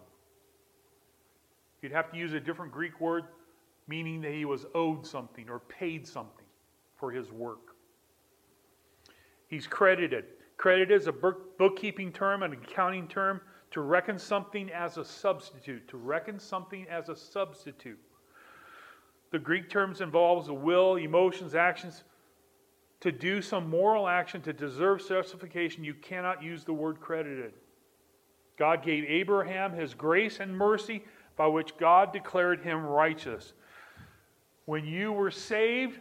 You'd 1.81 1.91
have 1.91 2.11
to 2.11 2.17
use 2.17 2.33
a 2.33 2.39
different 2.39 2.71
Greek 2.71 2.99
word, 2.99 3.25
meaning 3.87 4.21
that 4.21 4.31
he 4.31 4.45
was 4.45 4.65
owed 4.73 5.05
something 5.05 5.49
or 5.49 5.59
paid 5.59 6.07
something 6.07 6.45
for 6.97 7.11
his 7.11 7.31
work. 7.31 7.75
He's 9.47 9.67
credited. 9.67 10.25
Credited 10.57 10.91
is 10.91 11.07
a 11.07 11.11
bookkeeping 11.11 12.11
term, 12.11 12.43
an 12.43 12.53
accounting 12.53 13.07
term, 13.07 13.41
to 13.71 13.81
reckon 13.81 14.17
something 14.17 14.69
as 14.71 14.97
a 14.97 15.03
substitute. 15.03 15.87
To 15.89 15.97
reckon 15.97 16.39
something 16.39 16.85
as 16.89 17.09
a 17.09 17.15
substitute. 17.15 17.99
The 19.31 19.39
Greek 19.39 19.69
terms 19.69 20.01
involves 20.01 20.47
the 20.47 20.53
will, 20.53 20.95
emotions, 20.95 21.55
actions. 21.55 22.03
To 23.01 23.11
do 23.11 23.41
some 23.41 23.69
moral 23.69 24.07
action 24.07 24.41
to 24.43 24.53
deserve 24.53 25.05
justification, 25.07 25.83
you 25.83 25.93
cannot 25.93 26.41
use 26.41 26.63
the 26.63 26.73
word 26.73 27.01
credited. 27.01 27.53
God 28.57 28.81
gave 28.81 29.03
Abraham 29.03 29.73
his 29.73 29.93
grace 29.93 30.39
and 30.39 30.55
mercy 30.55 31.03
by 31.35 31.47
which 31.47 31.77
God 31.77 32.13
declared 32.13 32.61
him 32.61 32.85
righteous. 32.85 33.53
When 34.65 34.85
you 34.85 35.11
were 35.11 35.31
saved, 35.31 35.99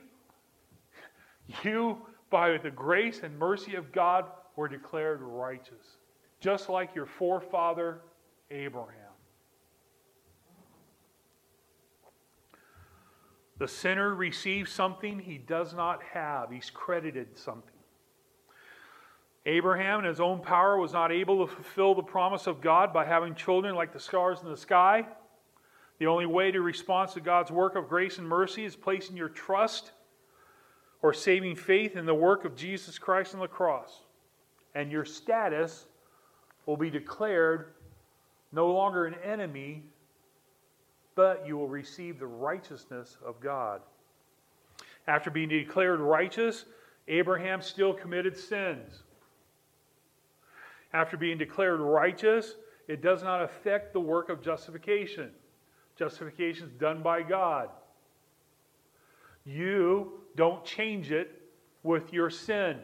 you, 1.65 1.99
by 2.31 2.57
the 2.57 2.71
grace 2.71 3.21
and 3.23 3.37
mercy 3.37 3.75
of 3.75 3.91
God, 3.91 4.27
were 4.57 4.69
declared 4.69 5.21
righteous, 5.23 5.99
just 6.41 6.69
like 6.69 6.95
your 6.95 7.07
forefather 7.07 8.01
Abraham. 8.51 9.01
The 13.59 13.69
sinner 13.69 14.15
receives 14.15 14.73
something 14.73 15.19
he 15.19 15.39
does 15.39 15.75
not 15.75 16.03
have, 16.03 16.51
he's 16.51 16.71
credited 16.71 17.39
something. 17.39 17.71
Abraham, 19.47 20.01
in 20.01 20.07
his 20.07 20.21
own 20.21 20.41
power, 20.41 20.79
was 20.79 20.93
not 20.93 21.13
able 21.13 21.47
to 21.47 21.53
fulfill 21.53 21.95
the 21.95 22.03
promise 22.03 22.47
of 22.47 22.61
God 22.61 22.93
by 22.93 23.05
having 23.05 23.35
children 23.35 23.75
like 23.75 23.93
the 23.93 24.01
stars 24.01 24.41
in 24.43 24.49
the 24.49 24.57
sky. 24.57 25.07
The 25.99 26.07
only 26.07 26.27
way 26.27 26.51
to 26.51 26.63
respond 26.63 27.11
to 27.11 27.21
God's 27.21 27.51
work 27.51 27.77
of 27.77 27.89
grace 27.89 28.19
and 28.19 28.27
mercy 28.27 28.65
is 28.65 28.75
placing 28.75 29.17
your 29.17 29.29
trust 29.29 29.93
or 31.03 31.13
saving 31.13 31.57
faith 31.57 31.95
in 31.95 32.07
the 32.07 32.15
work 32.15 32.47
of 32.47 32.57
Jesus 32.57 32.99
Christ 32.99 33.35
on 33.35 33.41
the 33.41 33.47
cross. 33.47 34.04
And 34.75 34.91
your 34.91 35.05
status 35.05 35.87
will 36.67 36.77
be 36.77 36.91
declared 36.91 37.75
no 38.53 38.73
longer 38.73 39.07
an 39.07 39.15
enemy, 39.25 39.83
but 41.15 41.47
you 41.47 41.57
will 41.57 41.69
receive 41.69 42.19
the 42.19 42.27
righteousness 42.27 43.17
of 43.25 43.41
God. 43.41 43.81
After 45.07 45.31
being 45.31 45.49
declared 45.49 46.01
righteous, 46.01 46.65
Abraham 47.09 47.61
still 47.61 47.93
committed 47.93 48.37
sins. 48.37 49.03
After 50.93 51.17
being 51.17 51.39
declared 51.39 51.81
righteous, 51.81 52.55
it 52.89 53.03
does 53.03 53.23
not 53.23 53.43
affect 53.43 53.93
the 53.93 54.01
work 54.01 54.29
of 54.29 54.41
justification. 54.41 55.31
Justification 55.97 56.67
is 56.67 56.73
done 56.73 57.03
by 57.03 57.23
God. 57.23 57.69
You 59.45 60.21
don't 60.37 60.65
change 60.65 61.11
it 61.11 61.43
with 61.83 62.13
your 62.13 62.31
sin. 62.31 62.79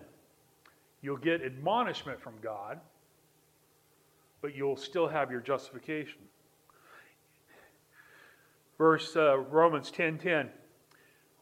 You'll 1.02 1.16
get 1.16 1.42
admonishment 1.42 2.20
from 2.20 2.34
God, 2.42 2.80
but 4.42 4.54
you'll 4.54 4.76
still 4.76 5.08
have 5.08 5.30
your 5.30 5.40
justification. 5.40 6.18
Verse 8.78 9.14
uh, 9.16 9.38
Romans 9.38 9.90
10:10 9.90 10.48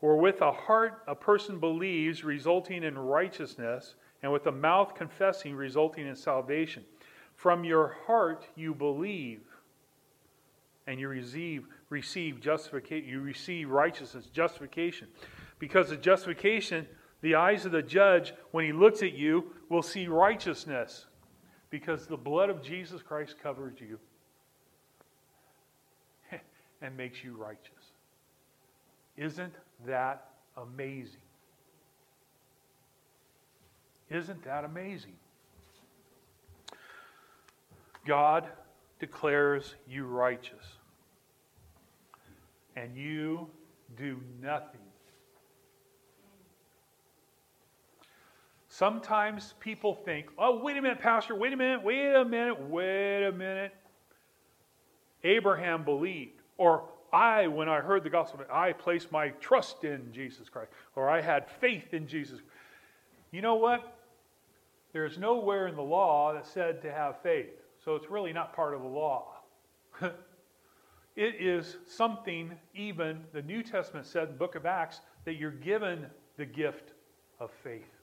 For 0.00 0.16
with 0.16 0.40
a 0.40 0.52
heart 0.52 1.02
a 1.06 1.14
person 1.14 1.58
believes 1.60 2.24
resulting 2.24 2.82
in 2.82 2.98
righteousness 2.98 3.94
and 4.22 4.32
with 4.32 4.46
a 4.46 4.52
mouth 4.52 4.94
confessing 4.94 5.54
resulting 5.54 6.06
in 6.06 6.16
salvation. 6.16 6.84
From 7.36 7.64
your 7.64 7.96
heart 8.06 8.48
you 8.56 8.74
believe 8.74 9.42
and 10.88 10.98
you 10.98 11.06
receive, 11.06 11.66
receive 11.90 12.40
justification, 12.40 13.08
you 13.08 13.20
receive 13.20 13.70
righteousness, 13.70 14.26
justification. 14.26 15.06
Because 15.58 15.90
the 15.90 15.96
justification, 15.96 16.86
the 17.20 17.34
eyes 17.34 17.64
of 17.64 17.72
the 17.72 17.82
judge, 17.82 18.32
when 18.52 18.64
he 18.64 18.72
looks 18.72 19.02
at 19.02 19.12
you, 19.12 19.52
will 19.68 19.82
see 19.82 20.06
righteousness. 20.06 21.06
Because 21.70 22.06
the 22.06 22.16
blood 22.16 22.48
of 22.48 22.62
Jesus 22.62 23.02
Christ 23.02 23.36
covers 23.42 23.74
you 23.78 23.98
and 26.82 26.96
makes 26.96 27.22
you 27.22 27.36
righteous. 27.36 27.92
Isn't 29.16 29.54
that 29.86 30.28
amazing? 30.56 31.20
Isn't 34.10 34.42
that 34.44 34.64
amazing? 34.64 35.16
God 38.06 38.46
declares 39.00 39.74
you 39.86 40.06
righteous 40.06 40.64
and 42.74 42.96
you 42.96 43.48
do 43.96 44.18
nothing. 44.40 44.80
Sometimes 48.78 49.54
people 49.58 49.92
think, 49.92 50.28
oh, 50.38 50.62
wait 50.62 50.76
a 50.76 50.80
minute, 50.80 51.00
Pastor, 51.00 51.34
wait 51.34 51.52
a 51.52 51.56
minute, 51.56 51.82
wait 51.82 52.14
a 52.14 52.24
minute, 52.24 52.60
wait 52.60 53.24
a 53.24 53.32
minute. 53.32 53.74
Abraham 55.24 55.84
believed, 55.84 56.42
or 56.58 56.84
I, 57.12 57.48
when 57.48 57.68
I 57.68 57.80
heard 57.80 58.04
the 58.04 58.10
gospel, 58.10 58.42
I 58.52 58.72
placed 58.72 59.10
my 59.10 59.30
trust 59.40 59.82
in 59.82 60.12
Jesus 60.12 60.48
Christ, 60.48 60.70
or 60.94 61.10
I 61.10 61.20
had 61.20 61.50
faith 61.60 61.92
in 61.92 62.06
Jesus. 62.06 62.38
You 63.32 63.42
know 63.42 63.56
what? 63.56 63.98
There's 64.92 65.18
nowhere 65.18 65.66
in 65.66 65.74
the 65.74 65.82
law 65.82 66.32
that 66.32 66.46
said 66.46 66.80
to 66.82 66.92
have 66.92 67.20
faith, 67.20 67.50
so 67.84 67.96
it's 67.96 68.08
really 68.08 68.32
not 68.32 68.54
part 68.54 68.74
of 68.74 68.82
the 68.82 68.86
law. 68.86 69.38
It 71.16 71.34
is 71.40 71.78
something, 71.84 72.52
even 72.76 73.24
the 73.32 73.42
New 73.42 73.64
Testament 73.64 74.06
said 74.06 74.28
in 74.28 74.34
the 74.34 74.38
book 74.38 74.54
of 74.54 74.66
Acts, 74.66 75.00
that 75.24 75.34
you're 75.34 75.50
given 75.50 76.06
the 76.36 76.46
gift 76.46 76.92
of 77.40 77.50
faith. 77.64 77.97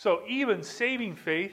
So 0.00 0.22
even 0.26 0.62
saving 0.62 1.14
faith 1.14 1.52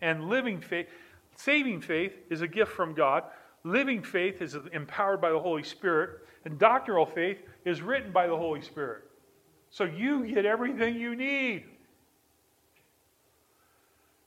and 0.00 0.28
living 0.28 0.60
faith, 0.60 0.86
saving 1.34 1.80
faith 1.80 2.12
is 2.30 2.42
a 2.42 2.46
gift 2.46 2.70
from 2.70 2.94
God. 2.94 3.24
Living 3.64 4.04
faith 4.04 4.40
is 4.40 4.56
empowered 4.72 5.20
by 5.20 5.30
the 5.30 5.40
Holy 5.40 5.64
Spirit. 5.64 6.20
And 6.44 6.60
doctrinal 6.60 7.06
faith 7.06 7.38
is 7.64 7.82
written 7.82 8.12
by 8.12 8.28
the 8.28 8.36
Holy 8.36 8.60
Spirit. 8.60 9.02
So 9.70 9.82
you 9.82 10.24
get 10.32 10.46
everything 10.46 10.94
you 10.94 11.16
need. 11.16 11.64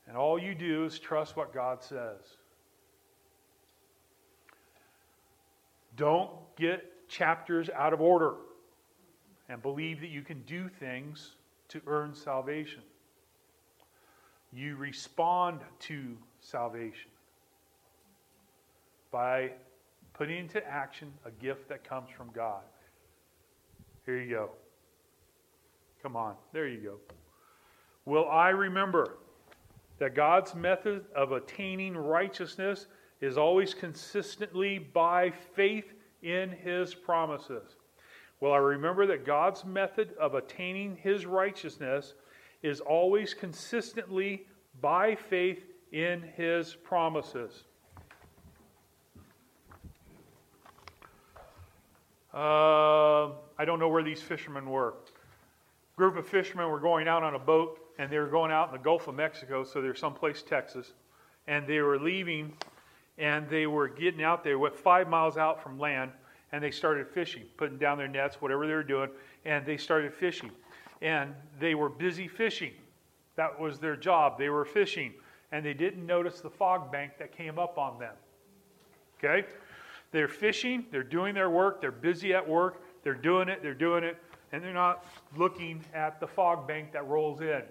And 0.05 0.17
all 0.17 0.37
you 0.37 0.53
do 0.53 0.83
is 0.83 0.99
trust 0.99 1.37
what 1.37 1.53
God 1.53 1.81
says. 1.81 2.19
Don't 5.95 6.29
get 6.57 7.07
chapters 7.07 7.69
out 7.69 7.93
of 7.93 8.01
order 8.01 8.33
and 9.47 9.61
believe 9.61 10.01
that 10.01 10.09
you 10.09 10.23
can 10.23 10.41
do 10.41 10.67
things 10.67 11.35
to 11.69 11.81
earn 11.87 12.13
salvation. 12.13 12.81
You 14.53 14.75
respond 14.75 15.61
to 15.79 16.17
salvation 16.39 17.11
by 19.11 19.51
putting 20.13 20.37
into 20.37 20.65
action 20.67 21.11
a 21.25 21.31
gift 21.31 21.69
that 21.69 21.83
comes 21.83 22.09
from 22.15 22.29
God. 22.33 22.63
Here 24.05 24.19
you 24.19 24.29
go. 24.29 24.49
Come 26.01 26.15
on. 26.15 26.35
There 26.51 26.67
you 26.67 26.79
go. 26.79 26.95
Will 28.05 28.29
I 28.29 28.49
remember 28.49 29.17
that 30.01 30.15
God's 30.15 30.55
method 30.55 31.05
of 31.15 31.31
attaining 31.31 31.95
righteousness 31.95 32.87
is 33.21 33.37
always 33.37 33.75
consistently 33.75 34.79
by 34.79 35.29
faith 35.29 35.93
in 36.23 36.49
his 36.49 36.95
promises. 36.95 37.75
Will 38.39 38.51
I 38.51 38.57
remember 38.57 39.05
that 39.05 39.27
God's 39.27 39.63
method 39.63 40.15
of 40.19 40.33
attaining 40.33 40.95
his 40.95 41.27
righteousness 41.27 42.15
is 42.61 42.79
always 42.79 43.33
consistently 43.33 44.45
by 44.79 45.15
faith 45.15 45.63
in 45.91 46.21
his 46.35 46.75
promises. 46.75 47.63
Uh, 52.33 53.31
I 53.57 53.65
don't 53.65 53.79
know 53.79 53.89
where 53.89 54.03
these 54.03 54.21
fishermen 54.21 54.69
were. 54.69 54.89
A 54.89 55.97
Group 55.97 56.15
of 56.15 56.25
fishermen 56.25 56.69
were 56.69 56.79
going 56.79 57.07
out 57.07 57.23
on 57.23 57.35
a 57.35 57.39
boat, 57.39 57.79
and 57.97 58.09
they 58.09 58.19
were 58.19 58.27
going 58.27 58.51
out 58.51 58.69
in 58.69 58.73
the 58.73 58.83
Gulf 58.83 59.07
of 59.07 59.15
Mexico, 59.15 59.63
so 59.65 59.81
they're 59.81 59.93
someplace 59.93 60.41
Texas, 60.41 60.93
and 61.47 61.67
they 61.67 61.81
were 61.81 61.99
leaving, 61.99 62.53
and 63.17 63.49
they 63.49 63.67
were 63.67 63.89
getting 63.89 64.23
out 64.23 64.43
there, 64.43 64.57
what 64.57 64.77
five 64.77 65.09
miles 65.09 65.35
out 65.35 65.61
from 65.61 65.77
land, 65.77 66.11
and 66.53 66.63
they 66.63 66.71
started 66.71 67.07
fishing, 67.07 67.43
putting 67.57 67.77
down 67.77 67.97
their 67.97 68.07
nets, 68.07 68.41
whatever 68.41 68.65
they 68.65 68.73
were 68.73 68.83
doing, 68.83 69.09
and 69.43 69.65
they 69.65 69.77
started 69.77 70.13
fishing, 70.13 70.51
and 71.01 71.33
they 71.59 71.75
were 71.75 71.89
busy 71.89 72.27
fishing. 72.27 72.73
That 73.35 73.59
was 73.59 73.79
their 73.79 73.95
job. 73.95 74.37
They 74.37 74.49
were 74.49 74.65
fishing, 74.65 75.13
and 75.51 75.65
they 75.65 75.73
didn't 75.73 76.05
notice 76.05 76.41
the 76.41 76.49
fog 76.49 76.91
bank 76.91 77.13
that 77.19 77.35
came 77.35 77.57
up 77.57 77.77
on 77.77 77.99
them. 77.99 78.13
Okay? 79.17 79.47
They're 80.11 80.27
fishing, 80.27 80.85
they're 80.91 81.03
doing 81.03 81.33
their 81.33 81.49
work, 81.49 81.79
they're 81.79 81.91
busy 81.91 82.33
at 82.33 82.47
work, 82.47 82.83
they're 83.03 83.13
doing 83.13 83.47
it, 83.47 83.61
they're 83.61 83.73
doing 83.73 84.03
it, 84.03 84.17
and 84.51 84.63
they're 84.63 84.73
not 84.73 85.05
looking 85.37 85.83
at 85.93 86.19
the 86.19 86.27
fog 86.27 86.67
bank 86.67 86.91
that 86.91 87.07
rolls 87.07 87.41
in. 87.41 87.61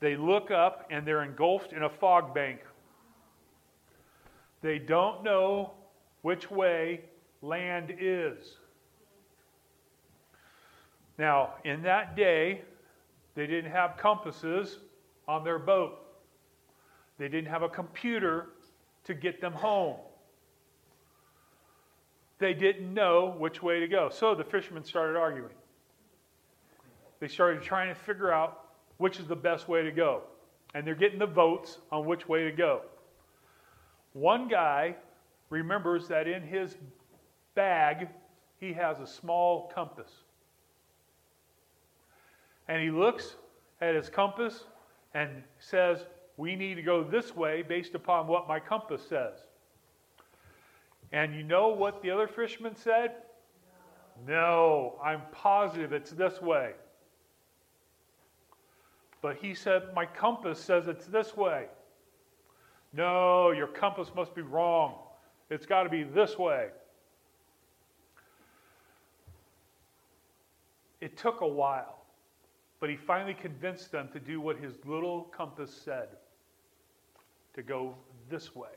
They 0.00 0.16
look 0.16 0.50
up 0.50 0.86
and 0.90 1.06
they're 1.06 1.22
engulfed 1.22 1.72
in 1.72 1.84
a 1.84 1.88
fog 1.88 2.34
bank. 2.34 2.60
They 4.62 4.78
don't 4.78 5.22
know 5.22 5.72
which 6.22 6.50
way 6.50 7.00
land 7.40 7.94
is. 7.98 8.56
Now, 11.20 11.54
in 11.64 11.82
that 11.82 12.16
day, 12.16 12.62
they 13.36 13.46
didn't 13.46 13.70
have 13.70 13.96
compasses 13.96 14.78
on 15.28 15.44
their 15.44 15.60
boat. 15.60 16.00
They 17.18 17.28
didn't 17.28 17.50
have 17.50 17.62
a 17.62 17.68
computer 17.68 18.48
to 19.04 19.14
get 19.14 19.40
them 19.40 19.52
home 19.52 19.96
they 22.40 22.54
didn't 22.54 22.92
know 22.92 23.34
which 23.38 23.62
way 23.62 23.80
to 23.80 23.86
go. 23.86 24.08
So 24.10 24.34
the 24.34 24.42
fishermen 24.42 24.82
started 24.82 25.16
arguing. 25.16 25.52
They 27.20 27.28
started 27.28 27.62
trying 27.62 27.88
to 27.88 27.94
figure 27.94 28.32
out 28.32 28.64
which 28.96 29.20
is 29.20 29.26
the 29.26 29.36
best 29.36 29.68
way 29.68 29.82
to 29.82 29.92
go. 29.92 30.22
And 30.74 30.86
they're 30.86 30.94
getting 30.94 31.18
the 31.18 31.26
votes 31.26 31.78
on 31.92 32.06
which 32.06 32.28
way 32.28 32.44
to 32.44 32.52
go. 32.52 32.82
One 34.14 34.48
guy 34.48 34.96
remembers 35.50 36.08
that 36.08 36.26
in 36.26 36.42
his 36.42 36.76
bag, 37.54 38.08
he 38.58 38.72
has 38.72 38.98
a 39.00 39.06
small 39.06 39.70
compass. 39.74 40.10
And 42.70 42.80
he 42.80 42.92
looks 42.92 43.34
at 43.80 43.96
his 43.96 44.08
compass 44.08 44.62
and 45.12 45.42
says, 45.58 46.06
We 46.36 46.54
need 46.54 46.76
to 46.76 46.82
go 46.82 47.02
this 47.02 47.34
way 47.34 47.62
based 47.62 47.96
upon 47.96 48.28
what 48.28 48.46
my 48.46 48.60
compass 48.60 49.02
says. 49.08 49.40
And 51.10 51.34
you 51.34 51.42
know 51.42 51.70
what 51.70 52.00
the 52.00 52.12
other 52.12 52.28
fisherman 52.28 52.76
said? 52.76 53.10
No, 54.24 55.00
I'm 55.02 55.22
positive 55.32 55.92
it's 55.92 56.12
this 56.12 56.40
way. 56.40 56.74
But 59.20 59.36
he 59.38 59.52
said, 59.52 59.92
My 59.92 60.06
compass 60.06 60.60
says 60.60 60.86
it's 60.86 61.06
this 61.06 61.36
way. 61.36 61.66
No, 62.92 63.50
your 63.50 63.66
compass 63.66 64.12
must 64.14 64.32
be 64.32 64.42
wrong. 64.42 64.94
It's 65.50 65.66
got 65.66 65.82
to 65.82 65.88
be 65.88 66.04
this 66.04 66.38
way. 66.38 66.68
It 71.00 71.16
took 71.16 71.40
a 71.40 71.48
while, 71.48 71.99
but 72.80 72.88
he 72.88 72.96
finally 72.96 73.34
convinced 73.34 73.92
them 73.92 74.08
to 74.12 74.18
do 74.18 74.40
what 74.40 74.56
his 74.56 74.74
little 74.86 75.24
compass 75.36 75.70
said 75.72 76.08
to 77.54 77.62
go 77.62 77.94
this 78.30 78.56
way. 78.56 78.68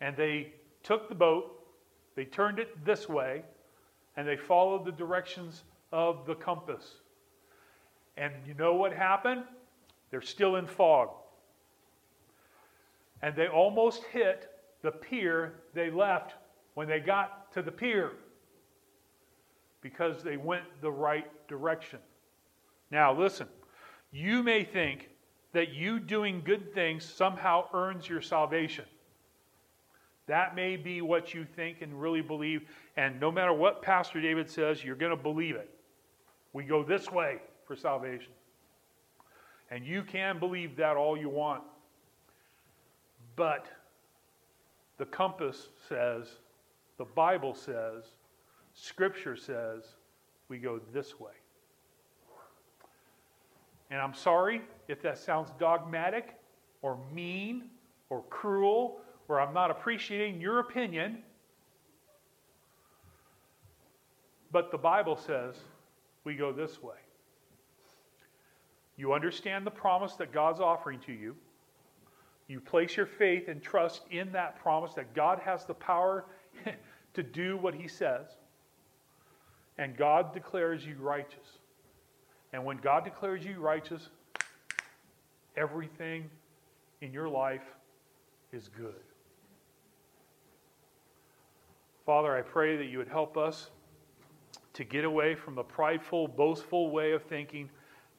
And 0.00 0.16
they 0.16 0.52
took 0.82 1.08
the 1.08 1.14
boat, 1.14 1.60
they 2.14 2.24
turned 2.24 2.60
it 2.60 2.84
this 2.84 3.08
way, 3.08 3.42
and 4.16 4.26
they 4.28 4.36
followed 4.36 4.84
the 4.84 4.92
directions 4.92 5.64
of 5.92 6.24
the 6.26 6.36
compass. 6.36 6.96
And 8.16 8.32
you 8.46 8.54
know 8.54 8.74
what 8.74 8.92
happened? 8.92 9.42
They're 10.10 10.22
still 10.22 10.56
in 10.56 10.66
fog. 10.66 11.08
And 13.22 13.34
they 13.34 13.48
almost 13.48 14.04
hit 14.12 14.50
the 14.82 14.92
pier 14.92 15.54
they 15.72 15.90
left 15.90 16.34
when 16.74 16.86
they 16.86 17.00
got 17.00 17.52
to 17.54 17.62
the 17.62 17.72
pier 17.72 18.12
because 19.80 20.22
they 20.22 20.36
went 20.36 20.64
the 20.80 20.90
right 20.90 21.30
direction. 21.48 21.98
Now, 22.90 23.12
listen, 23.12 23.48
you 24.12 24.42
may 24.42 24.64
think 24.64 25.10
that 25.52 25.72
you 25.72 26.00
doing 26.00 26.42
good 26.44 26.74
things 26.74 27.04
somehow 27.04 27.66
earns 27.72 28.08
your 28.08 28.20
salvation. 28.20 28.84
That 30.26 30.54
may 30.56 30.76
be 30.76 31.00
what 31.00 31.34
you 31.34 31.44
think 31.44 31.82
and 31.82 32.00
really 32.00 32.22
believe. 32.22 32.62
And 32.96 33.20
no 33.20 33.30
matter 33.30 33.52
what 33.52 33.82
Pastor 33.82 34.20
David 34.20 34.50
says, 34.50 34.82
you're 34.82 34.96
going 34.96 35.16
to 35.16 35.22
believe 35.22 35.54
it. 35.54 35.70
We 36.52 36.64
go 36.64 36.82
this 36.82 37.10
way 37.10 37.38
for 37.66 37.76
salvation. 37.76 38.32
And 39.70 39.84
you 39.84 40.02
can 40.02 40.38
believe 40.38 40.76
that 40.76 40.96
all 40.96 41.16
you 41.16 41.28
want. 41.28 41.62
But 43.36 43.66
the 44.98 45.06
compass 45.06 45.68
says, 45.88 46.28
the 46.98 47.04
Bible 47.04 47.54
says, 47.54 48.04
Scripture 48.72 49.36
says, 49.36 49.82
we 50.48 50.58
go 50.58 50.80
this 50.92 51.18
way. 51.18 51.32
And 53.90 54.00
I'm 54.00 54.14
sorry 54.14 54.62
if 54.88 55.02
that 55.02 55.18
sounds 55.18 55.50
dogmatic 55.58 56.36
or 56.82 56.98
mean 57.12 57.70
or 58.10 58.22
cruel 58.30 59.00
or 59.28 59.40
I'm 59.40 59.54
not 59.54 59.70
appreciating 59.70 60.40
your 60.40 60.60
opinion, 60.60 61.18
but 64.52 64.70
the 64.70 64.78
Bible 64.78 65.16
says 65.16 65.56
we 66.24 66.34
go 66.34 66.52
this 66.52 66.82
way. 66.82 66.96
You 68.96 69.12
understand 69.12 69.66
the 69.66 69.70
promise 69.70 70.14
that 70.14 70.32
God's 70.32 70.60
offering 70.60 71.00
to 71.00 71.12
you. 71.12 71.34
You 72.46 72.60
place 72.60 72.96
your 72.96 73.06
faith 73.06 73.48
and 73.48 73.62
trust 73.62 74.02
in 74.10 74.30
that 74.32 74.60
promise 74.60 74.94
that 74.94 75.14
God 75.14 75.40
has 75.40 75.64
the 75.64 75.74
power 75.74 76.26
to 77.14 77.22
do 77.22 77.56
what 77.56 77.74
He 77.74 77.88
says. 77.88 78.26
And 79.78 79.96
God 79.96 80.32
declares 80.32 80.84
you 80.84 80.96
righteous. 81.00 81.58
And 82.52 82.64
when 82.64 82.76
God 82.76 83.04
declares 83.04 83.44
you 83.44 83.58
righteous, 83.58 84.08
everything 85.56 86.30
in 87.00 87.12
your 87.12 87.28
life 87.28 87.64
is 88.52 88.68
good. 88.68 88.94
Father, 92.06 92.36
I 92.36 92.42
pray 92.42 92.76
that 92.76 92.86
you 92.86 92.98
would 92.98 93.08
help 93.08 93.36
us 93.36 93.70
to 94.74 94.84
get 94.84 95.04
away 95.04 95.34
from 95.34 95.54
the 95.54 95.62
prideful, 95.62 96.28
boastful 96.28 96.90
way 96.90 97.12
of 97.12 97.22
thinking 97.22 97.70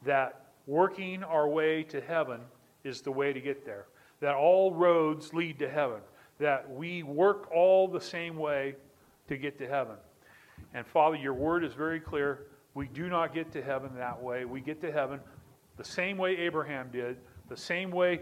that 0.03 0.47
working 0.65 1.23
our 1.23 1.47
way 1.47 1.83
to 1.83 2.01
heaven 2.01 2.41
is 2.83 3.01
the 3.01 3.11
way 3.11 3.31
to 3.31 3.39
get 3.39 3.65
there, 3.65 3.85
that 4.21 4.35
all 4.35 4.73
roads 4.73 5.33
lead 5.33 5.59
to 5.59 5.69
heaven, 5.69 5.99
that 6.39 6.69
we 6.69 7.03
work 7.03 7.49
all 7.53 7.87
the 7.87 8.01
same 8.01 8.37
way 8.37 8.75
to 9.27 9.37
get 9.37 9.57
to 9.59 9.67
heaven. 9.67 9.95
And 10.73 10.85
Father, 10.85 11.15
your 11.15 11.33
word 11.33 11.63
is 11.63 11.73
very 11.73 11.99
clear. 11.99 12.47
We 12.73 12.87
do 12.87 13.07
not 13.07 13.33
get 13.33 13.51
to 13.53 13.61
heaven 13.61 13.91
that 13.95 14.21
way. 14.21 14.45
We 14.45 14.61
get 14.61 14.81
to 14.81 14.91
heaven 14.91 15.19
the 15.77 15.83
same 15.83 16.17
way 16.17 16.37
Abraham 16.37 16.89
did, 16.91 17.17
the 17.49 17.57
same 17.57 17.91
way 17.91 18.21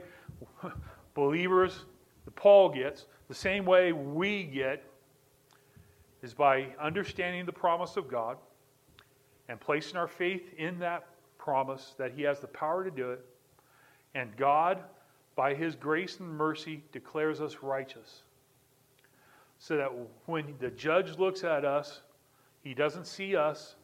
believers, 1.14 1.86
the 2.26 2.32
Paul 2.32 2.70
gets, 2.70 3.06
the 3.28 3.36
same 3.36 3.66
way 3.66 3.92
we 3.92 4.44
get 4.44 4.84
is 6.22 6.34
by 6.34 6.68
understanding 6.80 7.46
the 7.46 7.52
promise 7.52 7.98
of 7.98 8.08
God 8.08 8.38
and 9.50 9.60
placing 9.60 9.98
our 9.98 10.08
faith 10.08 10.54
in 10.58 10.80
that 10.80 11.06
promise 11.38 11.96
that 11.98 12.14
He 12.14 12.24
has 12.24 12.40
the 12.40 12.48
power 12.48 12.84
to 12.84 12.92
do 12.92 13.12
it. 13.12 13.26
And 14.16 14.36
God, 14.38 14.80
by 15.36 15.54
His 15.54 15.76
grace 15.76 16.20
and 16.20 16.30
mercy, 16.30 16.84
declares 16.92 17.42
us 17.42 17.58
righteous. 17.62 18.24
So 19.60 19.78
that 19.78 19.92
when 20.26 20.56
the 20.60 20.70
judge 20.72 21.18
looks 21.18 21.44
at 21.44 21.66
us, 21.66 22.02
he 22.64 22.74
doesn't 22.74 23.06
see 23.06 23.36
us, 23.36 23.76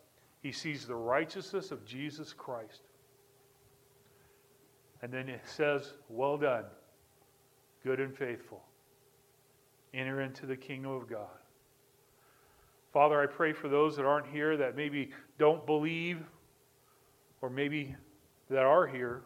he 0.42 0.52
sees 0.52 0.86
the 0.86 0.96
righteousness 0.96 1.72
of 1.72 1.86
Jesus 1.86 2.34
Christ. 2.34 2.82
And 5.02 5.12
then 5.12 5.30
it 5.30 5.42
says, 5.46 5.94
Well 6.08 6.38
done, 6.38 6.66
good 7.84 8.00
and 8.00 8.16
faithful. 8.16 8.64
Enter 9.94 10.22
into 10.22 10.46
the 10.46 10.56
kingdom 10.56 10.92
of 10.92 11.10
God. 11.10 11.28
Father, 12.94 13.22
I 13.22 13.28
pray 13.28 13.54
for 13.54 13.70
those 13.70 13.96
that 13.98 14.06
aren't 14.06 14.28
here 14.28 14.58
that 14.58 14.76
maybe 14.76 15.12
don't 15.38 15.66
believe, 15.66 16.24
or 17.42 17.50
maybe 17.50 17.96
that 18.50 18.64
are 18.64 18.88
here 18.88 19.24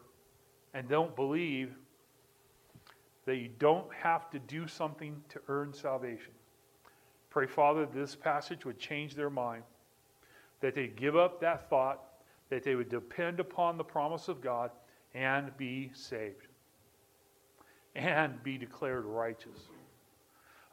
and 0.74 0.88
don't 0.90 1.16
believe 1.16 1.74
that 3.26 3.38
you 3.38 3.50
don't 3.60 3.88
have 3.94 4.30
to 4.32 4.40
do 4.40 4.68
something 4.68 5.22
to 5.30 5.40
earn 5.48 5.74
salvation. 5.74 6.34
Pray, 7.34 7.48
Father, 7.48 7.88
that 7.88 7.94
this 7.94 8.16
passage 8.16 8.64
would 8.64 8.78
change 8.78 9.16
their 9.16 9.32
mind, 9.32 9.64
that 10.62 10.76
they 10.76 10.88
give 10.88 11.16
up 11.18 11.42
that 11.42 11.68
thought, 11.68 12.04
that 12.50 12.62
they 12.64 12.76
would 12.76 12.90
depend 12.90 13.40
upon 13.40 13.76
the 13.76 13.84
promise 13.84 14.28
of 14.28 14.40
God 14.40 14.70
and 15.16 15.56
be 15.58 15.90
saved 15.96 16.48
and 17.96 18.42
be 18.44 18.60
declared 18.60 19.06
righteous. 19.06 19.58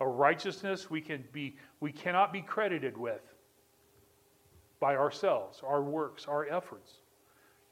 a 0.00 0.06
righteousness 0.06 0.90
we 0.90 1.00
can 1.00 1.24
be 1.32 1.56
we 1.80 1.92
cannot 1.92 2.32
be 2.32 2.40
credited 2.42 2.96
with 2.96 3.20
by 4.80 4.96
ourselves, 4.96 5.60
our 5.64 5.82
works, 5.82 6.26
our 6.26 6.46
efforts. 6.46 6.92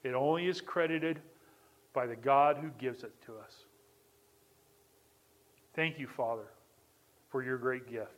It 0.02 0.14
only 0.14 0.46
is 0.46 0.60
credited 0.60 1.20
by 1.94 2.06
the 2.06 2.16
God 2.16 2.58
who 2.58 2.68
gives 2.78 3.02
it 3.02 3.12
to 3.26 3.32
us. 3.36 3.64
Thank 5.74 5.98
you, 5.98 6.06
Father, 6.06 6.48
for 7.30 7.42
your 7.42 7.56
great 7.56 7.90
gift. 7.90 8.17